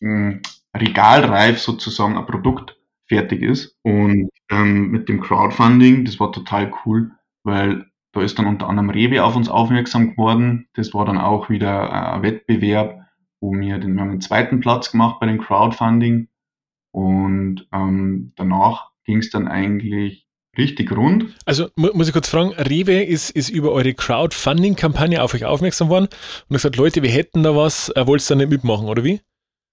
hm, 0.00 0.40
regalreif 0.74 1.60
sozusagen 1.60 2.16
ein 2.16 2.24
Produkt 2.24 2.78
fertig 3.08 3.42
ist. 3.42 3.76
Und 3.82 4.30
ähm, 4.50 4.90
mit 4.90 5.08
dem 5.08 5.20
Crowdfunding, 5.20 6.04
das 6.04 6.20
war 6.20 6.32
total 6.32 6.72
cool, 6.84 7.12
weil 7.44 7.86
da 8.12 8.22
ist 8.22 8.38
dann 8.38 8.46
unter 8.46 8.68
anderem 8.68 8.90
Rewe 8.90 9.22
auf 9.24 9.36
uns 9.36 9.48
aufmerksam 9.48 10.12
geworden. 10.12 10.68
Das 10.74 10.94
war 10.94 11.04
dann 11.04 11.18
auch 11.18 11.50
wieder 11.50 12.14
ein 12.14 12.22
Wettbewerb, 12.22 13.00
wo 13.40 13.52
wir 13.52 13.78
den, 13.78 13.94
wir 13.94 14.00
haben 14.00 14.10
den 14.10 14.20
zweiten 14.20 14.60
Platz 14.60 14.90
gemacht 14.90 15.20
bei 15.20 15.26
dem 15.26 15.38
Crowdfunding. 15.38 16.28
Und 16.92 17.68
ähm, 17.72 18.32
danach 18.36 18.90
ging 19.04 19.18
es 19.18 19.30
dann 19.30 19.48
eigentlich 19.48 20.26
richtig 20.56 20.90
rund. 20.92 21.36
Also 21.44 21.68
muss 21.76 22.08
ich 22.08 22.14
kurz 22.14 22.28
fragen, 22.28 22.54
Rewe 22.54 23.02
ist, 23.02 23.30
ist 23.30 23.50
über 23.50 23.72
eure 23.72 23.92
Crowdfunding-Kampagne 23.92 25.22
auf 25.22 25.34
euch 25.34 25.44
aufmerksam 25.44 25.90
worden 25.90 26.06
und 26.06 26.54
hat 26.54 26.62
gesagt, 26.62 26.76
Leute, 26.76 27.02
wir 27.02 27.10
hätten 27.10 27.42
da 27.42 27.54
was, 27.54 27.90
äh, 27.90 28.06
wollt 28.06 28.22
ihr 28.22 28.34
da 28.34 28.34
nicht 28.36 28.50
mitmachen, 28.50 28.88
oder 28.88 29.04
wie? 29.04 29.20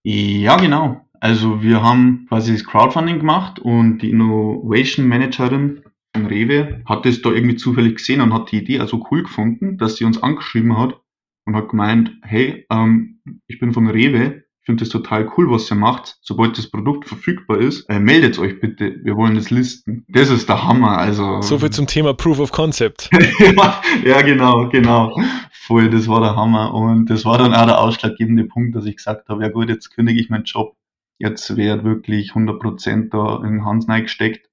Ja, 0.04 0.58
genau. 0.58 1.00
Also 1.24 1.64
wir 1.64 1.82
haben 1.82 2.26
quasi 2.28 2.52
das 2.52 2.66
Crowdfunding 2.66 3.20
gemacht 3.20 3.58
und 3.58 4.00
die 4.00 4.10
Innovation 4.10 5.08
Managerin 5.08 5.82
von 6.14 6.26
Rewe 6.26 6.82
hat 6.86 7.06
das 7.06 7.22
da 7.22 7.32
irgendwie 7.32 7.56
zufällig 7.56 7.96
gesehen 7.96 8.20
und 8.20 8.34
hat 8.34 8.52
die 8.52 8.58
Idee 8.58 8.82
also 8.82 9.02
cool 9.10 9.24
gefunden, 9.24 9.78
dass 9.78 9.96
sie 9.96 10.04
uns 10.04 10.22
angeschrieben 10.22 10.78
hat 10.78 11.00
und 11.46 11.56
hat 11.56 11.70
gemeint, 11.70 12.12
hey, 12.24 12.66
ähm, 12.70 13.22
ich 13.48 13.58
bin 13.58 13.72
von 13.72 13.88
Rewe, 13.88 14.44
ich 14.60 14.66
finde 14.66 14.84
das 14.84 14.90
total 14.90 15.32
cool, 15.38 15.50
was 15.50 15.72
ihr 15.72 15.76
macht. 15.76 16.18
Sobald 16.22 16.58
das 16.58 16.70
Produkt 16.70 17.08
verfügbar 17.08 17.60
ist, 17.60 17.90
äh, 17.90 18.00
meldet 18.00 18.38
euch 18.38 18.60
bitte. 18.60 19.00
Wir 19.02 19.16
wollen 19.16 19.36
das 19.36 19.50
listen. 19.50 20.04
Das 20.10 20.30
ist 20.30 20.50
der 20.50 20.68
Hammer. 20.68 20.98
Also 20.98 21.42
so 21.42 21.58
viel 21.58 21.70
zum 21.70 21.88
Thema 21.88 22.14
Proof 22.14 22.40
of 22.40 22.52
Concept. 22.52 23.10
ja, 23.40 23.82
ja, 24.04 24.22
genau, 24.24 24.68
genau. 24.68 25.18
Voll, 25.54 25.90
das 25.90 26.10
war 26.10 26.20
der 26.20 26.36
Hammer. 26.36 26.74
Und 26.74 27.10
das 27.10 27.24
war 27.24 27.38
dann 27.38 27.54
auch 27.54 27.66
der 27.66 27.80
ausschlaggebende 27.80 28.44
Punkt, 28.44 28.76
dass 28.76 28.86
ich 28.86 28.98
gesagt 28.98 29.30
habe, 29.30 29.42
ja 29.42 29.48
gut, 29.48 29.70
jetzt 29.70 29.90
kündige 29.90 30.20
ich 30.20 30.30
meinen 30.30 30.44
Job 30.44 30.76
jetzt 31.18 31.56
wird 31.56 31.84
wirklich 31.84 32.32
100% 32.32 33.10
da 33.10 33.46
in 33.46 33.66
Hans 33.66 33.88
gesteckt, 33.88 34.50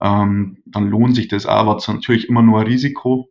ähm, 0.00 0.58
dann 0.66 0.88
lohnt 0.90 1.14
sich 1.14 1.28
das 1.28 1.46
auch, 1.46 1.52
aber 1.52 1.82
natürlich 1.86 2.28
immer 2.28 2.42
nur 2.42 2.60
ein 2.60 2.66
Risiko. 2.66 3.30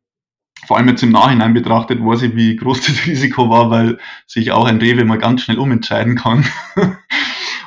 Vor 0.65 0.77
allem 0.77 0.87
jetzt 0.87 1.03
im 1.03 1.11
Nachhinein 1.11 1.53
betrachtet, 1.53 1.99
weiß 1.99 2.23
ich, 2.23 2.35
wie 2.35 2.55
groß 2.55 2.81
das 2.87 3.05
Risiko 3.05 3.49
war, 3.49 3.69
weil 3.69 3.99
sich 4.25 4.51
auch 4.51 4.65
ein 4.65 4.77
Rewe 4.77 5.05
mal 5.05 5.17
ganz 5.17 5.41
schnell 5.41 5.59
umentscheiden 5.59 6.15
kann. 6.15 6.45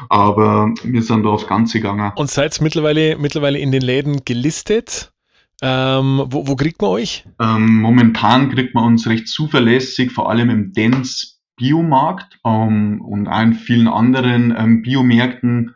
aber 0.09 0.73
wir 0.83 1.03
sind 1.03 1.25
da 1.25 1.31
aufs 1.31 1.47
Ganze 1.47 1.79
gegangen. 1.79 2.13
Und 2.17 2.31
seid 2.31 2.61
mittlerweile, 2.61 3.17
mittlerweile 3.19 3.59
in 3.59 3.73
den 3.73 3.83
Läden 3.83 4.25
gelistet? 4.25 5.13
Ähm, 5.61 6.23
wo, 6.27 6.47
wo, 6.47 6.55
kriegt 6.55 6.81
man 6.81 6.93
euch? 6.93 7.25
Ähm, 7.41 7.81
momentan 7.81 8.49
kriegt 8.51 8.75
man 8.75 8.85
uns 8.85 9.09
recht 9.09 9.27
zuverlässig, 9.27 10.13
vor 10.13 10.31
allem 10.31 10.51
im 10.51 10.73
Dance 10.73 11.38
Biomarkt 11.59 12.39
ähm, 12.45 13.01
und 13.03 13.29
auch 13.29 13.43
in 13.43 13.53
vielen 13.53 13.89
anderen 13.89 14.55
ähm, 14.57 14.83
Biomärkten. 14.83 15.75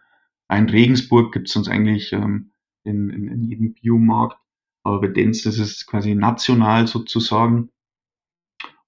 In 0.51 0.69
Regensburg 0.69 1.33
gibt 1.33 1.49
es 1.49 1.57
uns 1.57 1.69
eigentlich 1.69 2.12
ähm, 2.12 2.53
in, 2.85 3.11
in, 3.11 3.29
in 3.29 3.43
jedem 3.43 3.75
Biomarkt, 3.75 4.39
aber 4.85 5.03
bei 5.03 5.09
Dens 5.09 5.45
ist 5.45 5.59
es 5.59 5.87
quasi 5.87 6.15
national 6.15 6.87
sozusagen. 6.87 7.71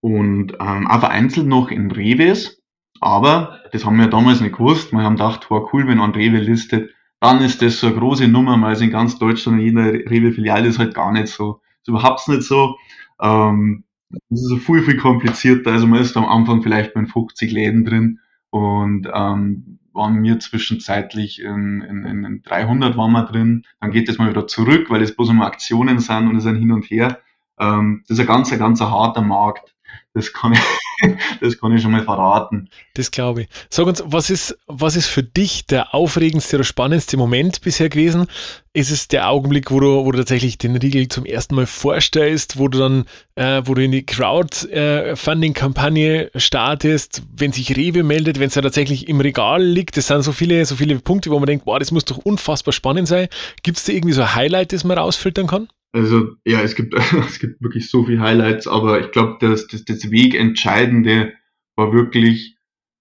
Und 0.01 0.53
ähm, 0.61 0.87
auch 0.87 1.01
vereinzelt 1.01 1.47
noch 1.47 1.71
in 1.71 1.91
Reves, 1.91 2.63
aber 3.01 3.61
das 3.73 3.85
haben 3.85 3.99
wir 3.99 4.09
damals 4.09 4.41
nicht 4.41 4.57
gewusst. 4.57 4.93
Wir 4.93 5.03
haben 5.03 5.17
gedacht, 5.17 5.51
war 5.51 5.73
cool, 5.73 5.87
wenn 5.89 6.01
ein 6.01 6.11
Rewe 6.11 6.39
listet, 6.39 6.91
dann 7.21 7.41
ist 7.41 7.63
das 7.63 7.81
so 7.81 7.87
eine 7.87 7.97
große 7.97 8.29
Nummer, 8.29 8.61
weil 8.61 8.75
es 8.75 8.83
in 8.83 8.91
ganz 8.91 9.19
Deutschland 9.19 9.61
in 9.61 9.67
jeder 9.67 9.93
Rewe-Filiale 10.11 10.69
ist 10.69 10.79
halt 10.79 10.95
gar 10.95 11.11
nicht 11.11 11.29
so. 11.29 11.63
Ist 11.81 11.89
überhaupt 11.89 12.29
nicht 12.29 12.43
so. 12.43 12.77
Ähm, 13.21 13.84
das 14.11 14.41
ist 14.41 14.65
viel, 14.65 14.83
viel 14.83 14.97
komplizierter. 14.97 15.73
Also 15.73 15.87
man 15.87 16.01
ist 16.01 16.17
am 16.17 16.27
Anfang 16.27 16.63
vielleicht 16.63 16.95
bei 16.95 17.05
50 17.05 17.51
Läden 17.51 17.85
drin 17.85 18.21
und 18.51 19.09
ähm, 19.13 19.79
waren 19.93 20.23
wir 20.23 20.41
zwischenzeitlich 20.41 21.41
in, 21.41 21.81
in, 21.83 22.25
in 22.25 22.43
300 22.43 22.97
waren 22.97 23.13
wir 23.13 23.25
drin. 23.25 23.65
Dann 23.81 23.91
geht 23.91 24.09
es 24.09 24.19
mal 24.19 24.29
wieder 24.29 24.47
zurück, 24.47 24.91
weil 24.91 25.03
es 25.03 25.15
bloß 25.15 25.31
immer 25.31 25.47
Aktionen 25.47 25.99
sind 25.99 26.29
und 26.29 26.37
es 26.37 26.43
sind 26.43 26.57
hin 26.57 26.73
und 26.73 26.85
her. 26.85 27.21
Ähm, 27.59 28.03
das 28.09 28.19
ist 28.19 28.21
ein 28.21 28.27
ganz, 28.27 28.57
ganz 28.59 28.81
harter 28.81 29.23
Markt. 29.23 29.75
Das 30.15 30.33
kann 30.33 30.53
ich, 30.53 30.61
das 31.41 31.59
kann 31.59 31.77
ich 31.77 31.83
schon 31.83 31.91
mal 31.91 32.05
verraten. 32.05 32.71
Das 32.95 33.11
glaube 33.11 33.43
ich. 33.43 33.49
Sag 33.69 33.87
uns, 33.87 34.01
was 34.07 34.31
ist, 34.31 34.57
was 34.69 34.95
ist 34.95 35.09
für 35.09 35.25
dich 35.25 35.67
der 35.67 35.93
aufregendste 35.93 36.55
oder 36.57 36.65
spannendste 36.65 37.17
Moment 37.17 37.63
bisher 37.63 37.89
gewesen? 37.89 38.29
Ist 38.73 38.93
es 38.93 39.09
der 39.09 39.29
Augenblick, 39.29 39.73
wo 39.73 39.81
du, 39.81 40.05
wo 40.05 40.13
du 40.13 40.19
tatsächlich 40.19 40.57
den 40.57 40.77
Riegel 40.77 41.09
zum 41.09 41.27
ersten 41.27 41.57
Mal 41.57 41.67
vorstellst, 41.67 42.59
wo 42.59 42.69
du 42.69 42.79
dann, 42.79 43.07
äh, 43.35 43.63
wo 43.65 43.75
du 43.75 43.83
in 43.83 43.91
die 43.91 44.07
Crowdfunding-Kampagne 44.07 46.31
startest, 46.37 47.23
wenn 47.35 47.51
sich 47.51 47.77
Rewe 47.77 48.05
meldet, 48.05 48.39
wenn 48.39 48.47
es 48.49 48.55
ja 48.55 48.63
tatsächlich 48.63 49.09
im 49.09 49.21
Regal 49.21 49.65
liegt? 49.65 49.97
Das 49.97 50.07
sind 50.07 50.23
so 50.23 50.31
viele, 50.31 50.65
so 50.65 50.77
viele 50.77 51.01
Punkte, 51.01 51.31
wo 51.31 51.41
man 51.41 51.47
denkt, 51.47 51.65
boah, 51.65 51.81
das 51.81 51.91
muss 51.91 52.05
doch 52.05 52.19
unfassbar 52.19 52.73
spannend 52.73 53.09
sein. 53.09 53.27
Gibt 53.65 53.79
es 53.79 53.85
da 53.85 53.93
irgendwie 53.93 54.15
so 54.15 54.23
ein 54.23 54.37
Highlight, 54.37 54.73
das 54.73 54.85
man 54.85 54.97
rausfiltern 54.97 55.49
kann? 55.49 55.67
Also 55.95 56.35
ja, 56.45 56.61
es 56.61 56.75
gibt, 56.75 56.93
es 57.29 57.39
gibt 57.39 57.63
wirklich 57.63 57.89
so 57.89 58.05
viele 58.05 58.21
Highlights, 58.21 58.67
aber 58.67 59.01
ich 59.01 59.13
glaube, 59.13 59.37
das, 59.41 59.69
das, 59.69 59.85
das 59.85 60.11
Wegentscheidende 60.11 61.35
war 61.77 61.93
wirklich 61.93 62.57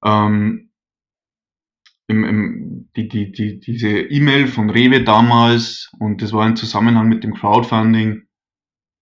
ähm, 0.06 0.70
im, 2.08 2.24
im, 2.24 2.90
die, 2.96 3.08
die, 3.08 3.32
die, 3.32 3.60
diese 3.60 3.90
E-Mail 3.90 4.48
von 4.48 4.70
Rewe 4.70 5.04
damals 5.04 5.92
und 5.98 6.22
das 6.22 6.34
war 6.34 6.46
im 6.46 6.56
Zusammenhang 6.56 7.10
mit 7.10 7.24
dem 7.24 7.34
Crowdfunding, 7.34 8.28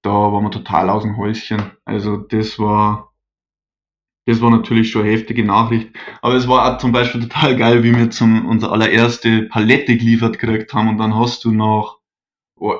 da 0.04 0.10
waren 0.10 0.46
wir 0.46 0.52
total 0.52 0.90
aus 0.90 1.04
dem 1.04 1.18
Häuschen. 1.18 1.62
Also 1.84 2.16
das 2.16 2.58
war, 2.60 3.14
das 4.26 4.40
war 4.40 4.52
natürlich 4.52 4.90
schon 4.90 5.02
eine 5.02 5.12
heftige 5.12 5.44
Nachricht. 5.44 5.90
Aber 6.22 6.36
es 6.36 6.48
war 6.48 6.74
auch 6.74 6.78
zum 6.78 6.94
Beispiel 6.94 7.22
total 7.22 7.58
geil, 7.58 7.84
wie 7.84 7.94
wir 7.94 8.10
zum, 8.10 8.46
unsere 8.46 8.72
allererste 8.72 9.44
Palette 9.44 9.98
geliefert 9.98 10.40
gekriegt 10.40 10.74
haben 10.74 10.88
und 10.88 10.98
dann 10.98 11.16
hast 11.16 11.44
du 11.44 11.52
noch 11.52 12.01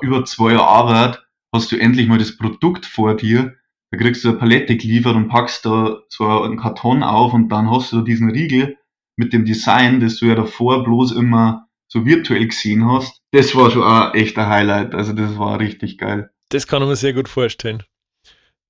über 0.02 0.24
zwei 0.24 0.52
Jahre 0.52 0.66
Arbeit 0.66 1.22
hast 1.54 1.72
du 1.72 1.76
endlich 1.76 2.08
mal 2.08 2.18
das 2.18 2.36
Produkt 2.36 2.86
vor 2.86 3.16
dir. 3.16 3.54
Da 3.90 3.98
kriegst 3.98 4.24
du 4.24 4.30
eine 4.30 4.38
Palette 4.38 4.76
geliefert 4.76 5.16
und 5.16 5.28
packst 5.28 5.66
da 5.66 6.00
so 6.08 6.26
einen 6.26 6.58
Karton 6.58 7.02
auf 7.02 7.34
und 7.34 7.50
dann 7.50 7.70
hast 7.70 7.92
du 7.92 8.00
diesen 8.00 8.30
Riegel 8.30 8.78
mit 9.16 9.32
dem 9.32 9.44
Design, 9.44 10.00
das 10.00 10.16
du 10.16 10.26
ja 10.26 10.34
davor 10.34 10.82
bloß 10.82 11.12
immer 11.12 11.68
so 11.88 12.06
virtuell 12.06 12.46
gesehen 12.46 12.90
hast. 12.90 13.20
Das 13.32 13.54
war 13.54 13.70
schon 13.70 13.82
ein 13.82 14.14
echter 14.14 14.48
Highlight. 14.48 14.94
Also 14.94 15.12
das 15.12 15.38
war 15.38 15.60
richtig 15.60 15.98
geil. 15.98 16.30
Das 16.48 16.66
kann 16.66 16.80
man 16.80 16.88
mir 16.88 16.96
sehr 16.96 17.12
gut 17.12 17.28
vorstellen. 17.28 17.82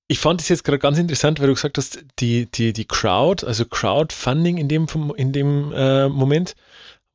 Ich 0.09 0.19
fand 0.19 0.41
es 0.41 0.49
jetzt 0.49 0.65
gerade 0.65 0.79
ganz 0.79 0.97
interessant, 0.97 1.39
weil 1.39 1.47
du 1.47 1.53
gesagt 1.53 1.77
hast, 1.77 2.03
die, 2.19 2.51
die, 2.51 2.73
die 2.73 2.85
Crowd, 2.85 3.45
also 3.47 3.65
Crowdfunding 3.65 4.57
in 4.57 4.67
dem, 4.67 4.87
in 5.15 5.31
dem 5.31 5.71
äh, 5.73 6.09
Moment, 6.09 6.55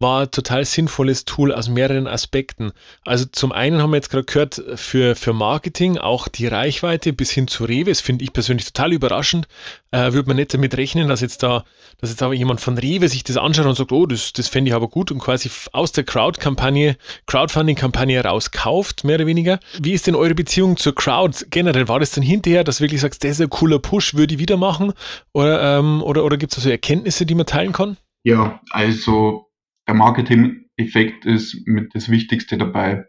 war 0.01 0.23
ein 0.23 0.31
total 0.31 0.65
sinnvolles 0.65 1.25
Tool 1.25 1.53
aus 1.53 1.69
mehreren 1.69 2.07
Aspekten. 2.07 2.73
Also 3.05 3.25
zum 3.27 3.51
einen 3.51 3.83
haben 3.83 3.91
wir 3.91 3.97
jetzt 3.97 4.11
gerade 4.11 4.25
gehört, 4.25 4.63
für, 4.77 5.17
für 5.17 5.33
Marketing 5.33 5.99
auch 5.99 6.29
die 6.29 6.47
Reichweite 6.47 7.13
bis 7.13 7.31
hin 7.31 7.49
zu 7.49 7.65
Rewe, 7.65 7.91
das 7.91 8.01
finde 8.01 8.25
ich 8.25 8.33
persönlich 8.33 8.67
total 8.67 8.93
überraschend. 8.93 9.49
Äh, 9.91 10.13
Würde 10.13 10.29
man 10.29 10.37
nicht 10.37 10.55
damit 10.55 10.77
rechnen, 10.77 11.09
dass 11.09 11.21
jetzt 11.21 11.43
da, 11.43 11.65
dass 12.01 12.11
jetzt 12.11 12.23
aber 12.23 12.35
jemand 12.35 12.61
von 12.61 12.79
Rewe 12.79 13.09
sich 13.09 13.25
das 13.25 13.37
anschaut 13.37 13.67
und 13.67 13.75
sagt, 13.75 13.91
oh, 13.91 14.07
das, 14.07 14.33
das 14.33 14.47
fände 14.47 14.69
ich 14.69 14.75
aber 14.75 14.89
gut 14.89 15.11
und 15.11 15.19
quasi 15.19 15.51
aus 15.73 15.91
der 15.93 16.05
Crowd-Kampagne, 16.05 16.97
Crowdfunding-Kampagne 17.27 18.23
rauskauft, 18.23 19.03
mehr 19.03 19.17
oder 19.17 19.27
weniger. 19.27 19.59
Wie 19.81 19.93
ist 19.95 20.07
denn 20.07 20.15
eure 20.15 20.35
Beziehung 20.35 20.77
zur 20.77 20.95
Crowd 20.95 21.47
generell? 21.51 21.89
War 21.89 21.99
das 21.99 22.13
dann 22.13 22.23
hinterher, 22.23 22.63
dass 22.63 22.79
du 22.79 22.85
wirklich 22.85 23.01
sagst, 23.01 23.25
das 23.25 23.33
ist 23.33 23.41
ein 23.41 23.51
cooler 23.51 23.81
Push, 23.81 24.15
würde 24.15 24.35
ich 24.35 24.41
wieder 24.41 24.59
machen? 24.59 24.93
Oder, 25.33 25.79
ähm, 25.79 26.03
oder, 26.03 26.25
oder 26.25 26.37
gibt 26.37 26.53
es 26.53 26.59
also 26.59 26.71
Erkenntnisse, 26.71 27.27
die 27.27 27.35
man 27.35 27.47
teilen 27.47 27.73
kann? 27.73 27.97
Ja, 28.25 28.61
also 28.71 29.48
der 29.89 29.95
Marketing-Effekt 29.95 31.25
ist 31.25 31.67
mit 31.67 31.95
das 31.95 32.11
Wichtigste 32.11 32.57
dabei. 32.57 33.07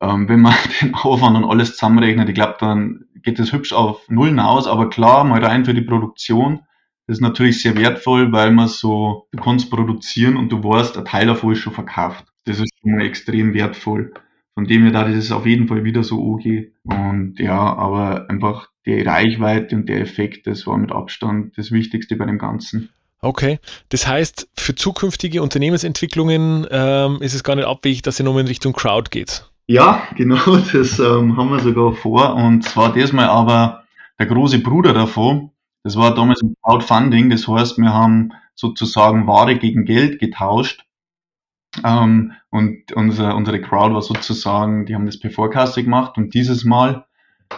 Ähm, 0.00 0.28
wenn 0.28 0.40
man 0.40 0.54
den 0.80 0.94
Aufwand 0.94 1.36
und 1.36 1.44
alles 1.44 1.72
zusammenrechnet, 1.72 2.28
ich 2.28 2.34
glaube, 2.34 2.56
dann 2.58 3.04
geht 3.22 3.38
es 3.38 3.52
hübsch 3.52 3.72
auf 3.72 4.08
Nullen 4.08 4.40
aus, 4.40 4.66
aber 4.66 4.88
klar, 4.88 5.24
mal 5.24 5.44
rein 5.44 5.64
für 5.64 5.74
die 5.74 5.82
Produktion, 5.82 6.60
das 7.06 7.18
ist 7.18 7.22
natürlich 7.22 7.60
sehr 7.60 7.76
wertvoll, 7.76 8.30
weil 8.30 8.52
man 8.52 8.68
so, 8.68 9.26
du 9.32 9.42
kannst 9.42 9.68
produzieren 9.68 10.36
und 10.36 10.50
du 10.52 10.62
weißt, 10.62 10.96
ein 10.96 11.04
Teil 11.04 11.26
davon 11.26 11.52
ist 11.52 11.58
schon 11.58 11.72
verkauft. 11.72 12.24
Das 12.44 12.60
ist 12.60 12.70
schon 12.80 12.92
mal 12.92 13.04
extrem 13.04 13.52
wertvoll. 13.52 14.14
Von 14.54 14.64
dem 14.66 14.82
her, 14.82 14.92
da 14.92 15.02
ist 15.02 15.24
es 15.24 15.32
auf 15.32 15.44
jeden 15.44 15.66
Fall 15.66 15.82
wieder 15.82 16.04
so 16.04 16.22
okay. 16.22 16.72
Und 16.84 17.40
ja, 17.40 17.58
aber 17.58 18.30
einfach 18.30 18.68
die 18.86 19.00
Reichweite 19.00 19.74
und 19.74 19.88
der 19.88 20.00
Effekt, 20.00 20.46
das 20.46 20.66
war 20.68 20.78
mit 20.78 20.92
Abstand 20.92 21.58
das 21.58 21.72
Wichtigste 21.72 22.14
bei 22.14 22.26
dem 22.26 22.38
Ganzen. 22.38 22.90
Okay, 23.22 23.58
das 23.90 24.06
heißt, 24.06 24.48
für 24.56 24.74
zukünftige 24.74 25.42
Unternehmensentwicklungen 25.42 26.66
ähm, 26.70 27.18
ist 27.20 27.34
es 27.34 27.44
gar 27.44 27.54
nicht 27.54 27.66
abwegig, 27.66 28.00
dass 28.02 28.18
ihr 28.18 28.24
nochmal 28.24 28.42
in 28.42 28.48
Richtung 28.48 28.72
Crowd 28.72 29.10
geht. 29.10 29.44
Ja, 29.66 30.02
genau, 30.16 30.56
das 30.72 30.98
ähm, 30.98 31.36
haben 31.36 31.50
wir 31.50 31.60
sogar 31.60 31.92
vor. 31.92 32.34
Und 32.34 32.64
zwar 32.64 32.92
diesmal 32.92 33.26
aber 33.26 33.84
der 34.18 34.26
große 34.26 34.60
Bruder 34.60 34.94
davon. 34.94 35.50
Das 35.84 35.96
war 35.96 36.14
damals 36.14 36.40
im 36.40 36.54
Crowdfunding. 36.62 37.28
Das 37.28 37.46
heißt, 37.46 37.78
wir 37.78 37.92
haben 37.92 38.32
sozusagen 38.54 39.26
Ware 39.26 39.56
gegen 39.56 39.84
Geld 39.84 40.18
getauscht. 40.18 40.86
Ähm, 41.84 42.32
und 42.48 42.90
unser, 42.92 43.36
unsere 43.36 43.60
Crowd 43.60 43.94
war 43.94 44.02
sozusagen, 44.02 44.86
die 44.86 44.94
haben 44.94 45.06
das 45.06 45.20
per 45.20 45.30
Vorkasse 45.30 45.84
gemacht. 45.84 46.16
Und 46.16 46.32
dieses 46.32 46.64
Mal, 46.64 47.06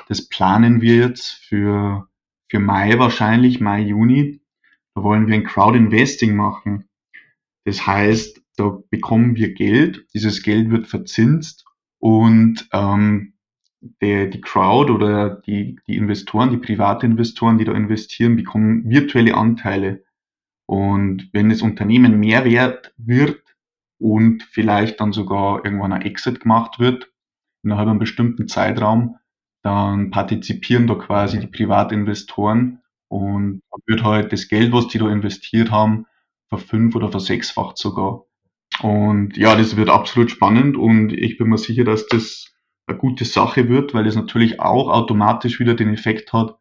das 0.08 0.28
planen 0.28 0.80
wir 0.80 0.96
jetzt 0.96 1.30
für, 1.30 2.08
für 2.48 2.58
Mai 2.58 2.98
wahrscheinlich, 2.98 3.60
Mai, 3.60 3.80
Juni 3.80 4.41
da 4.94 5.02
wollen 5.02 5.26
wir 5.26 5.34
ein 5.34 5.44
Crowd-Investing 5.44 6.34
machen. 6.34 6.88
Das 7.64 7.86
heißt, 7.86 8.42
da 8.56 8.78
bekommen 8.90 9.36
wir 9.36 9.54
Geld, 9.54 10.06
dieses 10.14 10.42
Geld 10.42 10.70
wird 10.70 10.86
verzinst 10.86 11.64
und 11.98 12.68
ähm, 12.72 13.34
der, 14.00 14.26
die 14.26 14.40
Crowd 14.40 14.92
oder 14.92 15.30
die, 15.30 15.78
die 15.86 15.96
Investoren, 15.96 16.50
die 16.50 16.58
Privatinvestoren, 16.58 17.58
die 17.58 17.64
da 17.64 17.72
investieren, 17.72 18.36
bekommen 18.36 18.88
virtuelle 18.88 19.34
Anteile. 19.34 20.04
Und 20.66 21.28
wenn 21.32 21.48
das 21.48 21.62
Unternehmen 21.62 22.20
mehr 22.20 22.44
wert 22.44 22.94
wird 22.96 23.42
und 23.98 24.42
vielleicht 24.44 25.00
dann 25.00 25.12
sogar 25.12 25.64
irgendwann 25.64 25.92
ein 25.92 26.02
Exit 26.02 26.40
gemacht 26.40 26.78
wird, 26.78 27.10
innerhalb 27.64 27.88
einem 27.88 27.98
bestimmten 27.98 28.48
Zeitraum, 28.48 29.16
dann 29.62 30.10
partizipieren 30.10 30.86
da 30.86 30.94
quasi 30.94 31.38
die 31.38 31.46
Privatinvestoren 31.46 32.81
und 33.12 33.60
da 33.70 33.76
wird 33.84 34.04
halt 34.04 34.32
das 34.32 34.48
Geld, 34.48 34.72
was 34.72 34.88
die 34.88 34.96
da 34.96 35.10
investiert 35.10 35.70
haben, 35.70 36.06
verfünf- 36.48 36.96
oder 36.96 37.10
versechsfacht 37.10 37.76
sogar. 37.76 38.24
Und 38.80 39.36
ja, 39.36 39.54
das 39.54 39.76
wird 39.76 39.90
absolut 39.90 40.30
spannend 40.30 40.78
und 40.78 41.12
ich 41.12 41.36
bin 41.36 41.48
mir 41.48 41.58
sicher, 41.58 41.84
dass 41.84 42.06
das 42.06 42.54
eine 42.86 42.96
gute 42.96 43.26
Sache 43.26 43.68
wird, 43.68 43.92
weil 43.92 44.06
es 44.06 44.16
natürlich 44.16 44.60
auch 44.60 44.88
automatisch 44.88 45.60
wieder 45.60 45.74
den 45.74 45.92
Effekt 45.92 46.32
hat, 46.32 46.56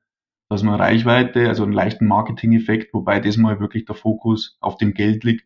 dass 0.50 0.62
man 0.62 0.76
Reichweite, 0.76 1.48
also 1.48 1.64
einen 1.64 1.72
leichten 1.72 2.06
Marketing-Effekt, 2.06 2.94
wobei 2.94 3.22
das 3.22 3.38
mal 3.38 3.62
wirklich 3.62 3.86
der 3.86 3.96
Fokus 3.96 4.58
auf 4.60 4.76
dem 4.76 4.94
Geld 4.94 5.24
liegt, 5.24 5.46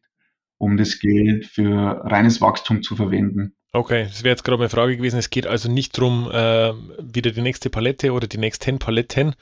um 0.58 0.76
das 0.76 0.98
Geld 0.98 1.46
für 1.46 2.02
reines 2.04 2.42
Wachstum 2.42 2.82
zu 2.82 2.96
verwenden. 2.96 3.54
Okay, 3.74 4.06
das 4.06 4.24
wäre 4.24 4.32
jetzt 4.32 4.44
gerade 4.44 4.58
meine 4.58 4.70
Frage 4.70 4.98
gewesen. 4.98 5.20
Es 5.20 5.30
geht 5.30 5.46
also 5.46 5.70
nicht 5.70 5.96
darum, 5.96 6.32
äh, 6.32 6.74
wieder 7.00 7.30
die 7.30 7.42
nächste 7.42 7.70
Palette 7.70 8.12
oder 8.12 8.26
die 8.26 8.40
nächsten 8.40 8.80
Paletten 8.80 9.36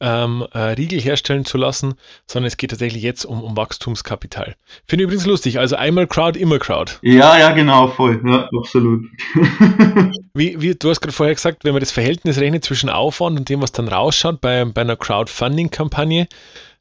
ähm, 0.00 0.46
äh, 0.52 0.58
Riegel 0.58 1.00
herstellen 1.00 1.44
zu 1.44 1.58
lassen, 1.58 1.94
sondern 2.26 2.46
es 2.46 2.56
geht 2.56 2.70
tatsächlich 2.70 3.02
jetzt 3.02 3.24
um, 3.24 3.42
um 3.42 3.56
Wachstumskapital. 3.56 4.54
Finde 4.86 5.02
ich 5.02 5.06
übrigens 5.06 5.26
lustig. 5.26 5.58
Also 5.58 5.76
einmal 5.76 6.06
Crowd, 6.06 6.38
immer 6.38 6.58
Crowd. 6.58 6.92
Ja, 7.02 7.38
ja, 7.38 7.52
genau, 7.52 7.88
voll. 7.88 8.20
Ja, 8.24 8.48
absolut. 8.56 9.06
wie, 10.34 10.60
wie, 10.60 10.74
du 10.74 10.90
hast 10.90 11.00
gerade 11.00 11.12
vorher 11.12 11.34
gesagt, 11.34 11.64
wenn 11.64 11.72
man 11.72 11.80
das 11.80 11.90
Verhältnis 11.90 12.38
rechnet 12.38 12.64
zwischen 12.64 12.90
Aufwand 12.90 13.38
und 13.38 13.48
dem, 13.48 13.60
was 13.60 13.72
dann 13.72 13.88
rausschaut 13.88 14.40
bei, 14.40 14.64
bei 14.64 14.82
einer 14.82 14.96
Crowdfunding-Kampagne, 14.96 16.28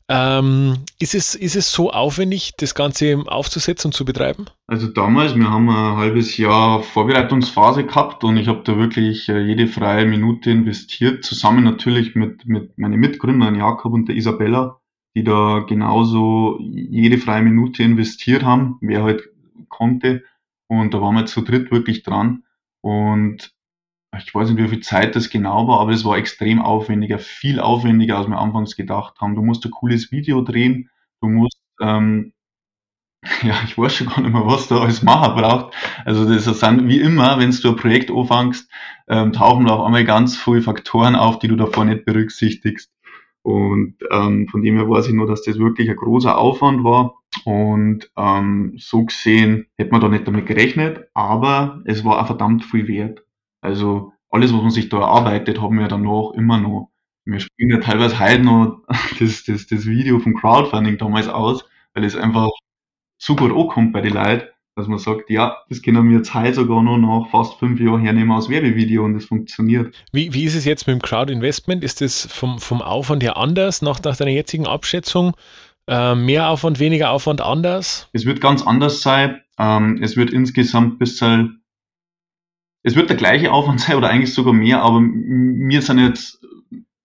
ähm, 0.09 0.77
ist, 0.99 1.15
es, 1.15 1.35
ist 1.35 1.55
es 1.55 1.71
so 1.71 1.91
aufwendig, 1.91 2.53
das 2.57 2.75
Ganze 2.75 3.23
aufzusetzen 3.27 3.89
und 3.89 3.93
zu 3.93 4.05
betreiben? 4.05 4.45
Also 4.65 4.87
damals, 4.87 5.35
wir 5.35 5.49
haben 5.49 5.69
ein 5.69 5.97
halbes 5.97 6.37
Jahr 6.37 6.81
Vorbereitungsphase 6.81 7.85
gehabt 7.85 8.23
und 8.23 8.37
ich 8.37 8.47
habe 8.47 8.61
da 8.63 8.77
wirklich 8.77 9.27
äh, 9.27 9.39
jede 9.39 9.67
freie 9.67 10.05
Minute 10.05 10.51
investiert, 10.51 11.25
zusammen 11.25 11.63
natürlich 11.63 12.15
mit, 12.15 12.45
mit 12.45 12.77
meinen 12.77 12.99
Mitgründern 12.99 13.55
Jakob 13.55 13.93
und 13.93 14.07
der 14.07 14.15
Isabella, 14.15 14.79
die 15.15 15.23
da 15.23 15.65
genauso 15.67 16.57
jede 16.61 17.17
freie 17.17 17.41
Minute 17.41 17.83
investiert 17.83 18.43
haben, 18.43 18.77
wer 18.81 19.03
halt 19.03 19.23
konnte. 19.67 20.23
Und 20.67 20.93
da 20.93 21.01
waren 21.01 21.15
wir 21.15 21.25
zu 21.25 21.41
dritt 21.41 21.71
wirklich 21.71 22.03
dran. 22.03 22.43
Und 22.81 23.56
ich 24.15 24.33
weiß 24.33 24.49
nicht, 24.49 24.63
wie 24.63 24.69
viel 24.69 24.79
Zeit 24.79 25.15
das 25.15 25.29
genau 25.29 25.67
war, 25.67 25.81
aber 25.81 25.91
es 25.91 26.05
war 26.05 26.17
extrem 26.17 26.61
aufwendiger, 26.61 27.19
viel 27.19 27.59
aufwendiger, 27.59 28.17
als 28.17 28.27
wir 28.27 28.37
anfangs 28.39 28.75
gedacht 28.75 29.19
haben. 29.19 29.35
Du 29.35 29.41
musst 29.41 29.65
ein 29.65 29.71
cooles 29.71 30.11
Video 30.11 30.41
drehen, 30.41 30.89
du 31.21 31.27
musst, 31.27 31.59
ähm, 31.81 32.33
ja, 33.43 33.55
ich 33.65 33.77
weiß 33.77 33.95
schon 33.95 34.07
gar 34.07 34.21
nicht 34.21 34.33
mehr, 34.33 34.45
was 34.45 34.67
da 34.67 34.79
alles 34.79 35.03
machen 35.03 35.35
braucht. 35.35 35.73
Also 36.05 36.31
das 36.31 36.45
sind 36.45 36.87
wie 36.87 36.99
immer, 36.99 37.39
wenn 37.39 37.51
du 37.51 37.69
ein 37.69 37.75
Projekt 37.75 38.11
anfängst, 38.11 38.69
ähm, 39.07 39.33
tauchen 39.33 39.65
da 39.65 39.75
auf 39.75 39.85
einmal 39.85 40.05
ganz 40.05 40.37
viele 40.37 40.61
Faktoren 40.61 41.15
auf, 41.15 41.39
die 41.39 41.47
du 41.47 41.55
davor 41.55 41.85
nicht 41.85 42.05
berücksichtigst. 42.05 42.91
Und 43.41 43.95
ähm, 44.11 44.47
von 44.49 44.61
dem 44.61 44.75
her 44.75 44.89
weiß 44.89 45.07
ich 45.07 45.13
nur, 45.13 45.27
dass 45.27 45.43
das 45.43 45.57
wirklich 45.57 45.89
ein 45.89 45.95
großer 45.95 46.37
Aufwand 46.37 46.83
war. 46.83 47.15
Und 47.45 48.11
ähm, 48.17 48.73
so 48.77 49.05
gesehen 49.05 49.67
hätte 49.77 49.91
man 49.91 50.01
da 50.01 50.09
nicht 50.09 50.27
damit 50.27 50.45
gerechnet, 50.45 51.07
aber 51.13 51.81
es 51.85 52.03
war 52.03 52.21
auch 52.21 52.27
verdammt 52.27 52.65
viel 52.65 52.87
wert. 52.87 53.26
Also 53.61 54.13
alles, 54.29 54.53
was 54.53 54.61
man 54.61 54.71
sich 54.71 54.89
da 54.89 54.99
erarbeitet, 54.99 55.61
haben 55.61 55.79
wir 55.79 55.87
danach 55.87 56.31
immer 56.33 56.57
noch. 56.57 56.91
Wir 57.25 57.39
spielen 57.39 57.71
ja 57.71 57.79
teilweise 57.79 58.19
heute 58.19 58.41
noch 58.41 58.83
das, 59.19 59.43
das, 59.43 59.67
das 59.67 59.85
Video 59.85 60.19
vom 60.19 60.35
Crowdfunding 60.35 60.97
damals 60.97 61.27
aus, 61.27 61.65
weil 61.93 62.03
es 62.03 62.15
einfach 62.15 62.49
so 63.17 63.35
gut 63.35 63.51
ankommt 63.51 63.93
bei 63.93 64.01
den 64.01 64.13
Leuten 64.13 64.47
dass 64.77 64.87
man 64.87 64.99
sagt, 64.99 65.29
ja, 65.29 65.57
das 65.69 65.81
können 65.81 66.07
wir 66.09 66.19
jetzt 66.19 66.33
heute 66.33 66.53
sogar 66.53 66.83
noch 66.83 66.97
nach 66.97 67.29
fast 67.31 67.55
fünf 67.55 67.79
Jahren 67.79 68.01
hernehmen 68.01 68.31
als 68.31 68.47
Werbevideo 68.47 69.03
und 69.03 69.15
das 69.15 69.25
funktioniert. 69.25 69.93
Wie, 70.11 70.33
wie 70.33 70.43
ist 70.43 70.55
es 70.55 70.65
jetzt 70.65 70.85
mit 70.85 70.93
dem 70.95 71.01
Crowd-Investment? 71.01 71.83
Ist 71.83 72.01
das 72.01 72.27
vom, 72.31 72.59
vom 72.59 72.81
Aufwand 72.81 73.23
her 73.23 73.37
anders 73.37 73.81
nach, 73.81 74.01
nach 74.03 74.15
deiner 74.15 74.31
jetzigen 74.31 74.67
Abschätzung? 74.67 75.35
Äh, 75.87 76.13
mehr 76.15 76.49
Aufwand, 76.49 76.79
weniger 76.79 77.09
Aufwand 77.09 77.41
anders? 77.41 78.07
Es 78.13 78.25
wird 78.25 78.39
ganz 78.39 78.61
anders 78.61 79.01
sein. 79.01 79.41
Ähm, 79.57 79.99
es 80.01 80.15
wird 80.15 80.29
insgesamt 80.29 80.99
bis 80.99 81.17
zu, 81.17 81.49
es 82.87 82.95
wird 82.95 83.09
der 83.09 83.17
gleiche 83.17 83.51
Aufwand 83.51 83.81
sein 83.81 83.95
oder 83.95 84.09
eigentlich 84.09 84.33
sogar 84.33 84.53
mehr, 84.53 84.81
aber 84.81 85.01
wir 85.01 85.81
sind 85.81 85.99
jetzt, 85.99 86.41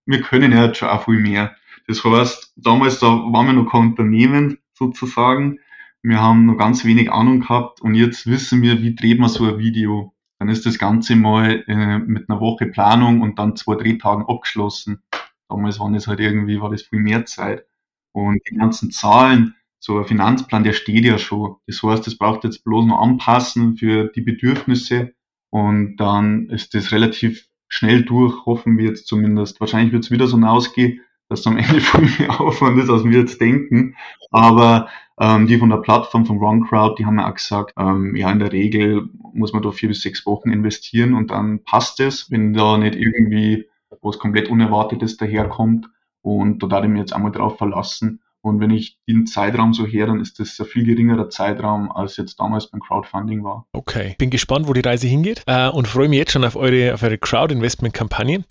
wir 0.07 0.21
können 0.21 0.53
ja 0.53 0.67
jetzt 0.67 0.79
schon 0.79 0.89
auch 0.89 1.05
viel 1.05 1.19
mehr. 1.19 1.55
Das 1.87 2.05
heißt, 2.05 2.55
damals 2.57 2.99
da 3.01 3.07
waren 3.07 3.47
wir 3.47 3.53
noch 3.53 3.71
kein 3.71 3.89
Unternehmen 3.89 4.59
sozusagen 4.75 5.59
wir 6.03 6.21
haben 6.21 6.47
noch 6.47 6.57
ganz 6.57 6.85
wenig 6.85 7.13
Ahnung 7.13 7.41
gehabt 7.41 7.81
und 7.81 7.95
jetzt 7.95 8.27
wissen 8.27 8.61
wir, 8.61 8.83
wie 8.83 8.95
dreht 8.95 9.21
man 9.21 9.29
so 9.29 9.45
ein 9.45 9.59
Video. 9.59 10.13
Dann 10.39 10.49
ist 10.49 10.67
das 10.67 10.79
Ganze 10.79 11.15
mal 11.15 11.63
äh, 11.69 11.99
mit 11.99 12.29
einer 12.29 12.41
Woche 12.41 12.67
Planung 12.67 13.21
und 13.21 13.39
dann 13.39 13.55
zwei 13.55 13.77
Drehtagen 13.77 14.27
abgeschlossen. 14.27 15.03
Damals 15.49 15.79
waren 15.79 15.95
es 15.95 16.09
halt 16.09 16.19
irgendwie, 16.19 16.61
war 16.61 16.71
das 16.71 16.83
viel 16.83 16.99
mehr 16.99 17.25
Zeit. 17.25 17.65
Und 18.11 18.41
die 18.51 18.57
ganzen 18.57 18.91
Zahlen, 18.91 19.55
so 19.79 19.99
ein 19.99 20.05
Finanzplan, 20.05 20.65
der 20.65 20.73
steht 20.73 21.05
ja 21.05 21.19
schon. 21.19 21.57
Das 21.69 21.81
heißt, 21.83 22.05
das 22.07 22.19
braucht 22.19 22.43
jetzt 22.43 22.65
bloß 22.65 22.87
noch 22.87 23.01
anpassen 23.01 23.77
für 23.77 24.09
die 24.09 24.23
Bedürfnisse 24.23 25.15
und 25.53 25.97
dann 25.99 26.49
ist 26.49 26.73
das 26.73 26.93
relativ 26.93 27.47
schnell 27.69 28.05
durch, 28.05 28.47
hoffen 28.47 28.79
wir 28.79 28.87
jetzt 28.87 29.07
zumindest. 29.07 29.61
Wahrscheinlich 29.61 29.93
wird 29.93 30.03
es 30.03 30.11
wieder 30.11 30.27
so 30.27 30.39
hinausgehen, 30.39 31.03
dass 31.29 31.47
am 31.47 31.59
Ende 31.59 31.79
viel 31.81 32.09
mehr 32.19 32.41
Aufwand 32.41 32.79
ist, 32.79 32.89
als 32.89 33.05
wir 33.05 33.19
jetzt 33.19 33.39
denken. 33.39 33.95
Aber 34.31 34.89
ähm, 35.21 35.47
die 35.47 35.59
von 35.59 35.69
der 35.69 35.77
Plattform 35.77 36.25
von 36.25 36.39
RunCrowd, 36.39 36.99
die 36.99 37.05
haben 37.05 37.19
ja 37.19 37.29
auch 37.29 37.35
gesagt, 37.35 37.75
ähm, 37.77 38.17
ja, 38.17 38.33
in 38.33 38.39
der 38.39 38.51
Regel 38.51 39.11
muss 39.35 39.53
man 39.53 39.63
da 39.63 39.73
vier 39.73 39.91
bis 39.91 40.01
sechs 40.01 40.25
Wochen 40.25 40.51
investieren 40.51 41.13
und 41.13 41.31
dann 41.31 41.63
passt 41.65 42.01
es, 42.01 42.31
wenn 42.31 42.55
da 42.55 42.79
nicht 42.79 42.95
irgendwie 42.95 43.69
was 44.01 44.19
komplett 44.19 44.49
Unerwartetes 44.49 45.19
daherkommt. 45.19 45.87
Und 46.23 46.63
da 46.63 46.67
darf 46.67 46.85
ich 46.85 46.91
mich 46.91 47.01
jetzt 47.01 47.13
einmal 47.13 47.33
drauf 47.33 47.59
verlassen. 47.59 48.22
Und 48.43 48.59
wenn 48.59 48.71
ich 48.71 48.99
den 49.09 49.27
Zeitraum 49.27 49.73
so 49.73 49.87
her, 49.87 50.07
dann 50.07 50.21
ist 50.21 50.41
das 50.41 50.59
ein 50.59 50.67
viel 50.67 50.85
geringerer 50.85 51.31
Zeitraum, 51.31 51.93
als 51.93 52.17
jetzt 52.17 52.41
damals 52.41 52.69
beim 52.69 52.81
Crowdfunding 52.81 53.45
war. 53.45 53.67
Okay, 53.73 54.17
bin 54.19 54.31
gespannt, 54.31 54.67
wo 54.67 54.73
die 54.73 54.81
Reise 54.81 55.07
hingeht 55.07 55.43
äh, 55.47 55.69
und 55.69 55.87
freue 55.87 56.09
mich 56.09 56.19
jetzt 56.19 56.33
schon 56.33 56.45
auf 56.45 56.57
eure, 56.57 56.95
auf 56.95 57.03
eure 57.05 57.19
Crowd-Investment-Kampagne. 57.19 58.45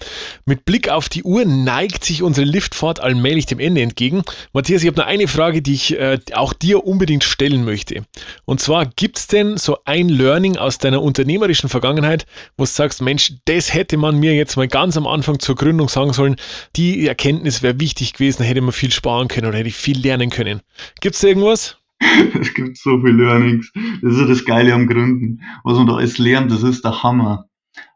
Mit 0.45 0.63
Blick 0.63 0.89
auf 0.89 1.09
die 1.09 1.23
Uhr 1.23 1.43
neigt 1.43 2.05
sich 2.05 2.23
unsere 2.23 2.47
Liftfahrt 2.47 3.01
allmählich 3.01 3.47
dem 3.47 3.59
Ende 3.59 3.81
entgegen. 3.81 4.23
Matthias, 4.53 4.81
ich 4.81 4.87
habe 4.87 4.99
noch 4.99 5.07
eine 5.07 5.27
Frage, 5.27 5.61
die 5.61 5.73
ich 5.73 5.99
äh, 5.99 6.19
auch 6.33 6.53
dir 6.53 6.85
unbedingt 6.87 7.25
stellen 7.25 7.65
möchte. 7.65 8.03
Und 8.45 8.61
zwar, 8.61 8.85
gibt 8.85 9.17
es 9.17 9.27
denn 9.27 9.57
so 9.57 9.79
ein 9.83 10.07
Learning 10.07 10.55
aus 10.55 10.77
deiner 10.77 11.01
unternehmerischen 11.01 11.69
Vergangenheit, 11.69 12.25
wo 12.55 12.63
du 12.63 12.69
sagst, 12.69 13.01
Mensch, 13.01 13.33
das 13.43 13.73
hätte 13.73 13.97
man 13.97 14.17
mir 14.17 14.35
jetzt 14.35 14.55
mal 14.55 14.69
ganz 14.69 14.95
am 14.95 15.05
Anfang 15.05 15.39
zur 15.39 15.55
Gründung 15.55 15.89
sagen 15.89 16.13
sollen, 16.13 16.37
die 16.77 17.07
Erkenntnis 17.07 17.61
wäre 17.61 17.79
wichtig 17.81 18.13
gewesen, 18.13 18.43
hätte 18.43 18.61
man 18.61 18.71
viel 18.71 18.91
sparen 18.91 19.27
können 19.27 19.47
oder 19.47 19.57
hätte 19.57 19.69
ich 19.69 19.80
viel 19.81 19.99
lernen 19.99 20.29
können. 20.29 20.61
Gibt 21.01 21.15
es 21.15 21.23
irgendwas? 21.23 21.77
Es 22.39 22.53
gibt 22.53 22.77
so 22.77 22.99
viele 22.99 23.23
Learnings. 23.23 23.71
Das 24.01 24.13
ist 24.13 24.19
ja 24.19 24.25
das 24.25 24.45
Geile 24.45 24.73
am 24.73 24.87
Gründen. 24.87 25.41
Was 25.63 25.77
man 25.77 25.87
da 25.87 25.95
alles 25.95 26.17
lernt, 26.17 26.51
das 26.51 26.63
ist 26.63 26.83
der 26.83 27.03
Hammer. 27.03 27.47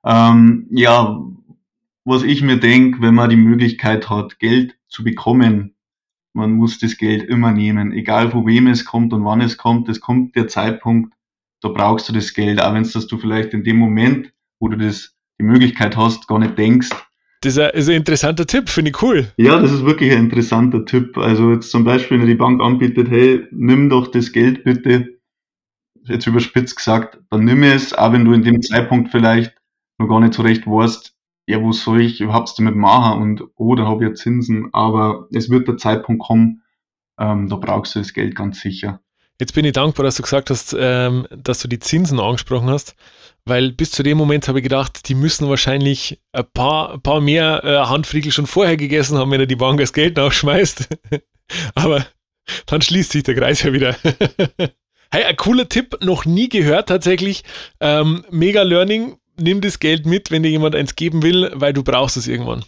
Ähm, 0.06 0.68
ja, 0.70 1.20
was 2.04 2.24
ich 2.24 2.44
mir 2.44 2.58
denke, 2.58 3.02
wenn 3.02 3.16
man 3.16 3.30
die 3.30 3.36
Möglichkeit 3.36 4.10
hat, 4.10 4.38
Geld 4.40 4.78
zu 4.88 5.04
bekommen, 5.04 5.76
man 6.34 6.52
muss 6.52 6.80
das 6.80 6.98
Geld 6.98 7.24
immer 7.24 7.52
nehmen, 7.52 7.94
egal 7.94 8.30
von 8.30 8.46
wem 8.46 8.68
es 8.68 8.86
kommt 8.86 9.14
und 9.14 9.26
wann 9.26 9.42
es 9.42 9.58
kommt. 9.58 9.90
Es 9.90 10.02
kommt 10.02 10.36
der 10.36 10.48
Zeitpunkt, 10.48 11.14
da 11.62 11.70
brauchst 11.70 12.10
du 12.10 12.14
das 12.14 12.34
Geld, 12.34 12.62
auch 12.62 12.74
wenn 12.74 12.84
es 12.84 12.94
das 12.94 13.08
du 13.08 13.18
vielleicht 13.18 13.54
in 13.54 13.64
dem 13.64 13.78
Moment, 13.78 14.34
wo 14.60 14.68
du 14.68 14.78
das 14.78 15.16
die 15.40 15.44
Möglichkeit 15.44 15.98
hast, 15.98 16.28
gar 16.28 16.40
nicht 16.40 16.58
denkst. 16.58 16.90
Das 17.46 17.58
ist 17.58 17.90
ein, 17.90 17.96
interessanter 17.96 18.48
Tipp, 18.48 18.70
finde 18.70 18.90
ich 18.90 19.04
cool. 19.04 19.28
Ja, 19.38 19.60
das 19.60 19.72
ist 19.72 19.86
wirklich 19.86 20.12
ein 20.12 20.26
interessanter 20.26 20.84
Tipp. 20.84 21.16
Also 21.16 21.52
jetzt 21.52 21.70
zum 21.70 21.84
Beispiel, 21.84 22.20
wenn 22.20 22.26
die 22.26 22.34
Bank 22.34 22.60
anbietet, 22.60 23.08
hey, 23.12 23.46
nimm 23.52 23.88
doch 23.88 24.08
das 24.08 24.32
Geld 24.32 24.64
bitte, 24.64 25.20
jetzt 26.06 26.26
überspitzt 26.26 26.76
gesagt, 26.76 27.20
dann 27.30 27.46
nimm 27.46 27.62
es, 27.62 27.94
auch 27.94 28.14
wenn 28.14 28.26
du 28.26 28.34
in 28.34 28.42
dem 28.42 28.64
Zeitpunkt 28.64 29.12
vielleicht 29.12 29.54
noch 30.00 30.08
gar 30.08 30.22
nicht 30.22 30.34
so 30.34 30.42
recht 30.42 30.66
weißt, 30.66 31.14
ja, 31.48 31.62
wo 31.62 31.72
soll 31.72 32.02
ich 32.02 32.20
überhaupt 32.20 32.58
damit 32.58 32.76
machen 32.76 33.22
und 33.22 33.44
oh, 33.58 33.76
da 33.76 33.86
habe 33.86 34.04
ich 34.04 34.10
ja 34.10 34.16
Zinsen, 34.16 34.70
aber 34.74 35.28
es 35.32 35.52
wird 35.52 35.68
der 35.68 35.78
Zeitpunkt 35.78 36.24
kommen, 36.24 36.64
ähm, 37.20 37.48
da 37.48 37.58
brauchst 37.58 37.94
du 37.94 38.00
das 38.00 38.14
Geld 38.14 38.36
ganz 38.36 38.60
sicher. 38.60 39.02
Jetzt 39.40 39.54
bin 39.54 39.66
ich 39.66 39.74
dankbar, 39.74 40.06
dass 40.06 40.16
du 40.16 40.24
gesagt 40.24 40.50
hast, 40.50 40.76
ähm, 40.80 41.28
dass 41.30 41.60
du 41.60 41.68
die 41.68 41.80
Zinsen 41.80 42.20
angesprochen 42.20 42.70
hast, 42.70 42.96
weil 43.46 43.72
bis 43.72 43.92
zu 43.92 44.04
dem 44.04 44.18
Moment 44.18 44.48
habe 44.48 44.60
ich 44.60 44.64
gedacht, 44.64 45.08
die 45.08 45.16
müssen 45.16 45.48
wahrscheinlich 45.48 46.20
ein 46.32 46.46
paar, 46.54 46.94
ein 46.94 47.02
paar 47.02 47.22
mehr 47.22 47.64
äh, 47.64 47.78
Handfriegel 47.88 48.32
schon 48.32 48.48
vorher 48.48 48.76
gegessen 48.76 49.18
haben, 49.18 49.32
wenn 49.32 49.40
er 49.40 49.46
die 49.46 49.56
Bank 49.56 49.80
das 49.80 49.94
Geld 49.94 50.18
nachschmeißt. 50.18 50.88
Aber 51.76 52.06
dann 52.66 52.82
schließt 52.82 53.12
sich 53.12 53.24
der 53.24 53.36
Kreis 53.36 53.62
ja 53.62 53.72
wieder. 53.72 53.96
hey, 55.12 55.24
ein 55.24 55.38
cooler 55.38 55.70
Tipp, 55.70 55.98
noch 56.02 56.26
nie 56.26 56.50
gehört 56.50 56.90
tatsächlich. 56.90 57.44
Ähm, 57.80 58.26
mega 58.32 58.64
Learning 58.64 59.18
nimm 59.40 59.62
das 59.62 59.80
Geld 59.80 60.06
mit, 60.06 60.32
wenn 60.32 60.44
dir 60.44 60.50
jemand 60.50 60.76
eins 60.76 60.96
geben 60.96 61.24
will, 61.24 61.52
weil 61.54 61.74
du 61.74 61.84
brauchst 61.84 62.18
es 62.18 62.28
irgendwann. 62.28 62.64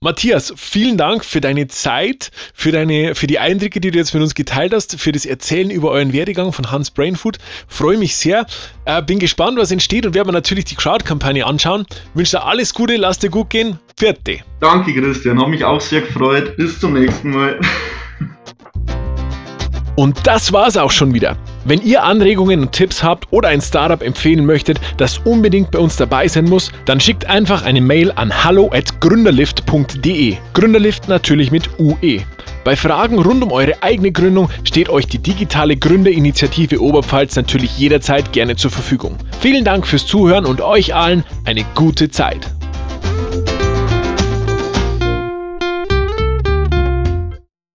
Matthias, 0.00 0.52
vielen 0.56 0.96
Dank 0.96 1.24
für 1.24 1.40
deine 1.40 1.68
Zeit, 1.68 2.30
für, 2.54 2.72
deine, 2.72 3.14
für 3.14 3.26
die 3.26 3.38
Eindrücke, 3.38 3.80
die 3.80 3.90
du 3.90 3.98
jetzt 3.98 4.14
mit 4.14 4.22
uns 4.22 4.34
geteilt 4.34 4.72
hast, 4.72 5.00
für 5.00 5.12
das 5.12 5.26
Erzählen 5.26 5.70
über 5.70 5.90
euren 5.90 6.12
Werdegang 6.12 6.52
von 6.52 6.70
Hans 6.70 6.90
Brainfood. 6.90 7.38
Freue 7.68 7.96
mich 7.96 8.16
sehr. 8.16 8.46
Äh, 8.84 9.02
bin 9.02 9.18
gespannt, 9.18 9.58
was 9.58 9.70
entsteht 9.70 10.06
und 10.06 10.14
werde 10.14 10.28
mir 10.28 10.32
natürlich 10.32 10.64
die 10.66 10.74
Crowd-Kampagne 10.74 11.46
anschauen. 11.46 11.86
Wünsche 12.14 12.36
dir 12.38 12.44
alles 12.44 12.74
Gute, 12.74 12.96
lass 12.96 13.18
dir 13.18 13.30
gut 13.30 13.50
gehen. 13.50 13.78
Vierte. 13.96 14.40
Danke, 14.60 14.94
Christian. 14.94 15.38
Habe 15.38 15.50
mich 15.50 15.64
auch 15.64 15.80
sehr 15.80 16.02
gefreut. 16.02 16.56
Bis 16.56 16.78
zum 16.78 16.94
nächsten 16.94 17.30
Mal. 17.30 17.60
Und 19.96 20.26
das 20.26 20.52
war's 20.52 20.76
auch 20.76 20.90
schon 20.90 21.12
wieder. 21.12 21.36
Wenn 21.64 21.82
ihr 21.82 22.02
Anregungen 22.04 22.60
und 22.60 22.72
Tipps 22.72 23.02
habt 23.02 23.26
oder 23.30 23.48
ein 23.48 23.60
Startup 23.60 24.02
empfehlen 24.02 24.46
möchtet, 24.46 24.80
das 24.96 25.18
unbedingt 25.18 25.70
bei 25.70 25.78
uns 25.78 25.96
dabei 25.96 26.26
sein 26.26 26.46
muss, 26.46 26.72
dann 26.86 27.00
schickt 27.00 27.26
einfach 27.26 27.64
eine 27.64 27.82
Mail 27.82 28.12
an 28.12 28.44
hallo@gründerlift.de. 28.44 30.36
Gründerlift 30.54 31.08
natürlich 31.08 31.50
mit 31.50 31.68
UE. 31.78 32.22
Bei 32.64 32.76
Fragen 32.76 33.18
rund 33.18 33.42
um 33.42 33.52
eure 33.52 33.82
eigene 33.82 34.12
Gründung 34.12 34.48
steht 34.64 34.88
euch 34.88 35.06
die 35.06 35.18
digitale 35.18 35.76
Gründerinitiative 35.76 36.80
Oberpfalz 36.80 37.36
natürlich 37.36 37.78
jederzeit 37.78 38.32
gerne 38.32 38.56
zur 38.56 38.70
Verfügung. 38.70 39.16
Vielen 39.40 39.64
Dank 39.64 39.86
fürs 39.86 40.06
Zuhören 40.06 40.46
und 40.46 40.60
euch 40.60 40.94
allen 40.94 41.24
eine 41.44 41.64
gute 41.74 42.10
Zeit. 42.10 42.50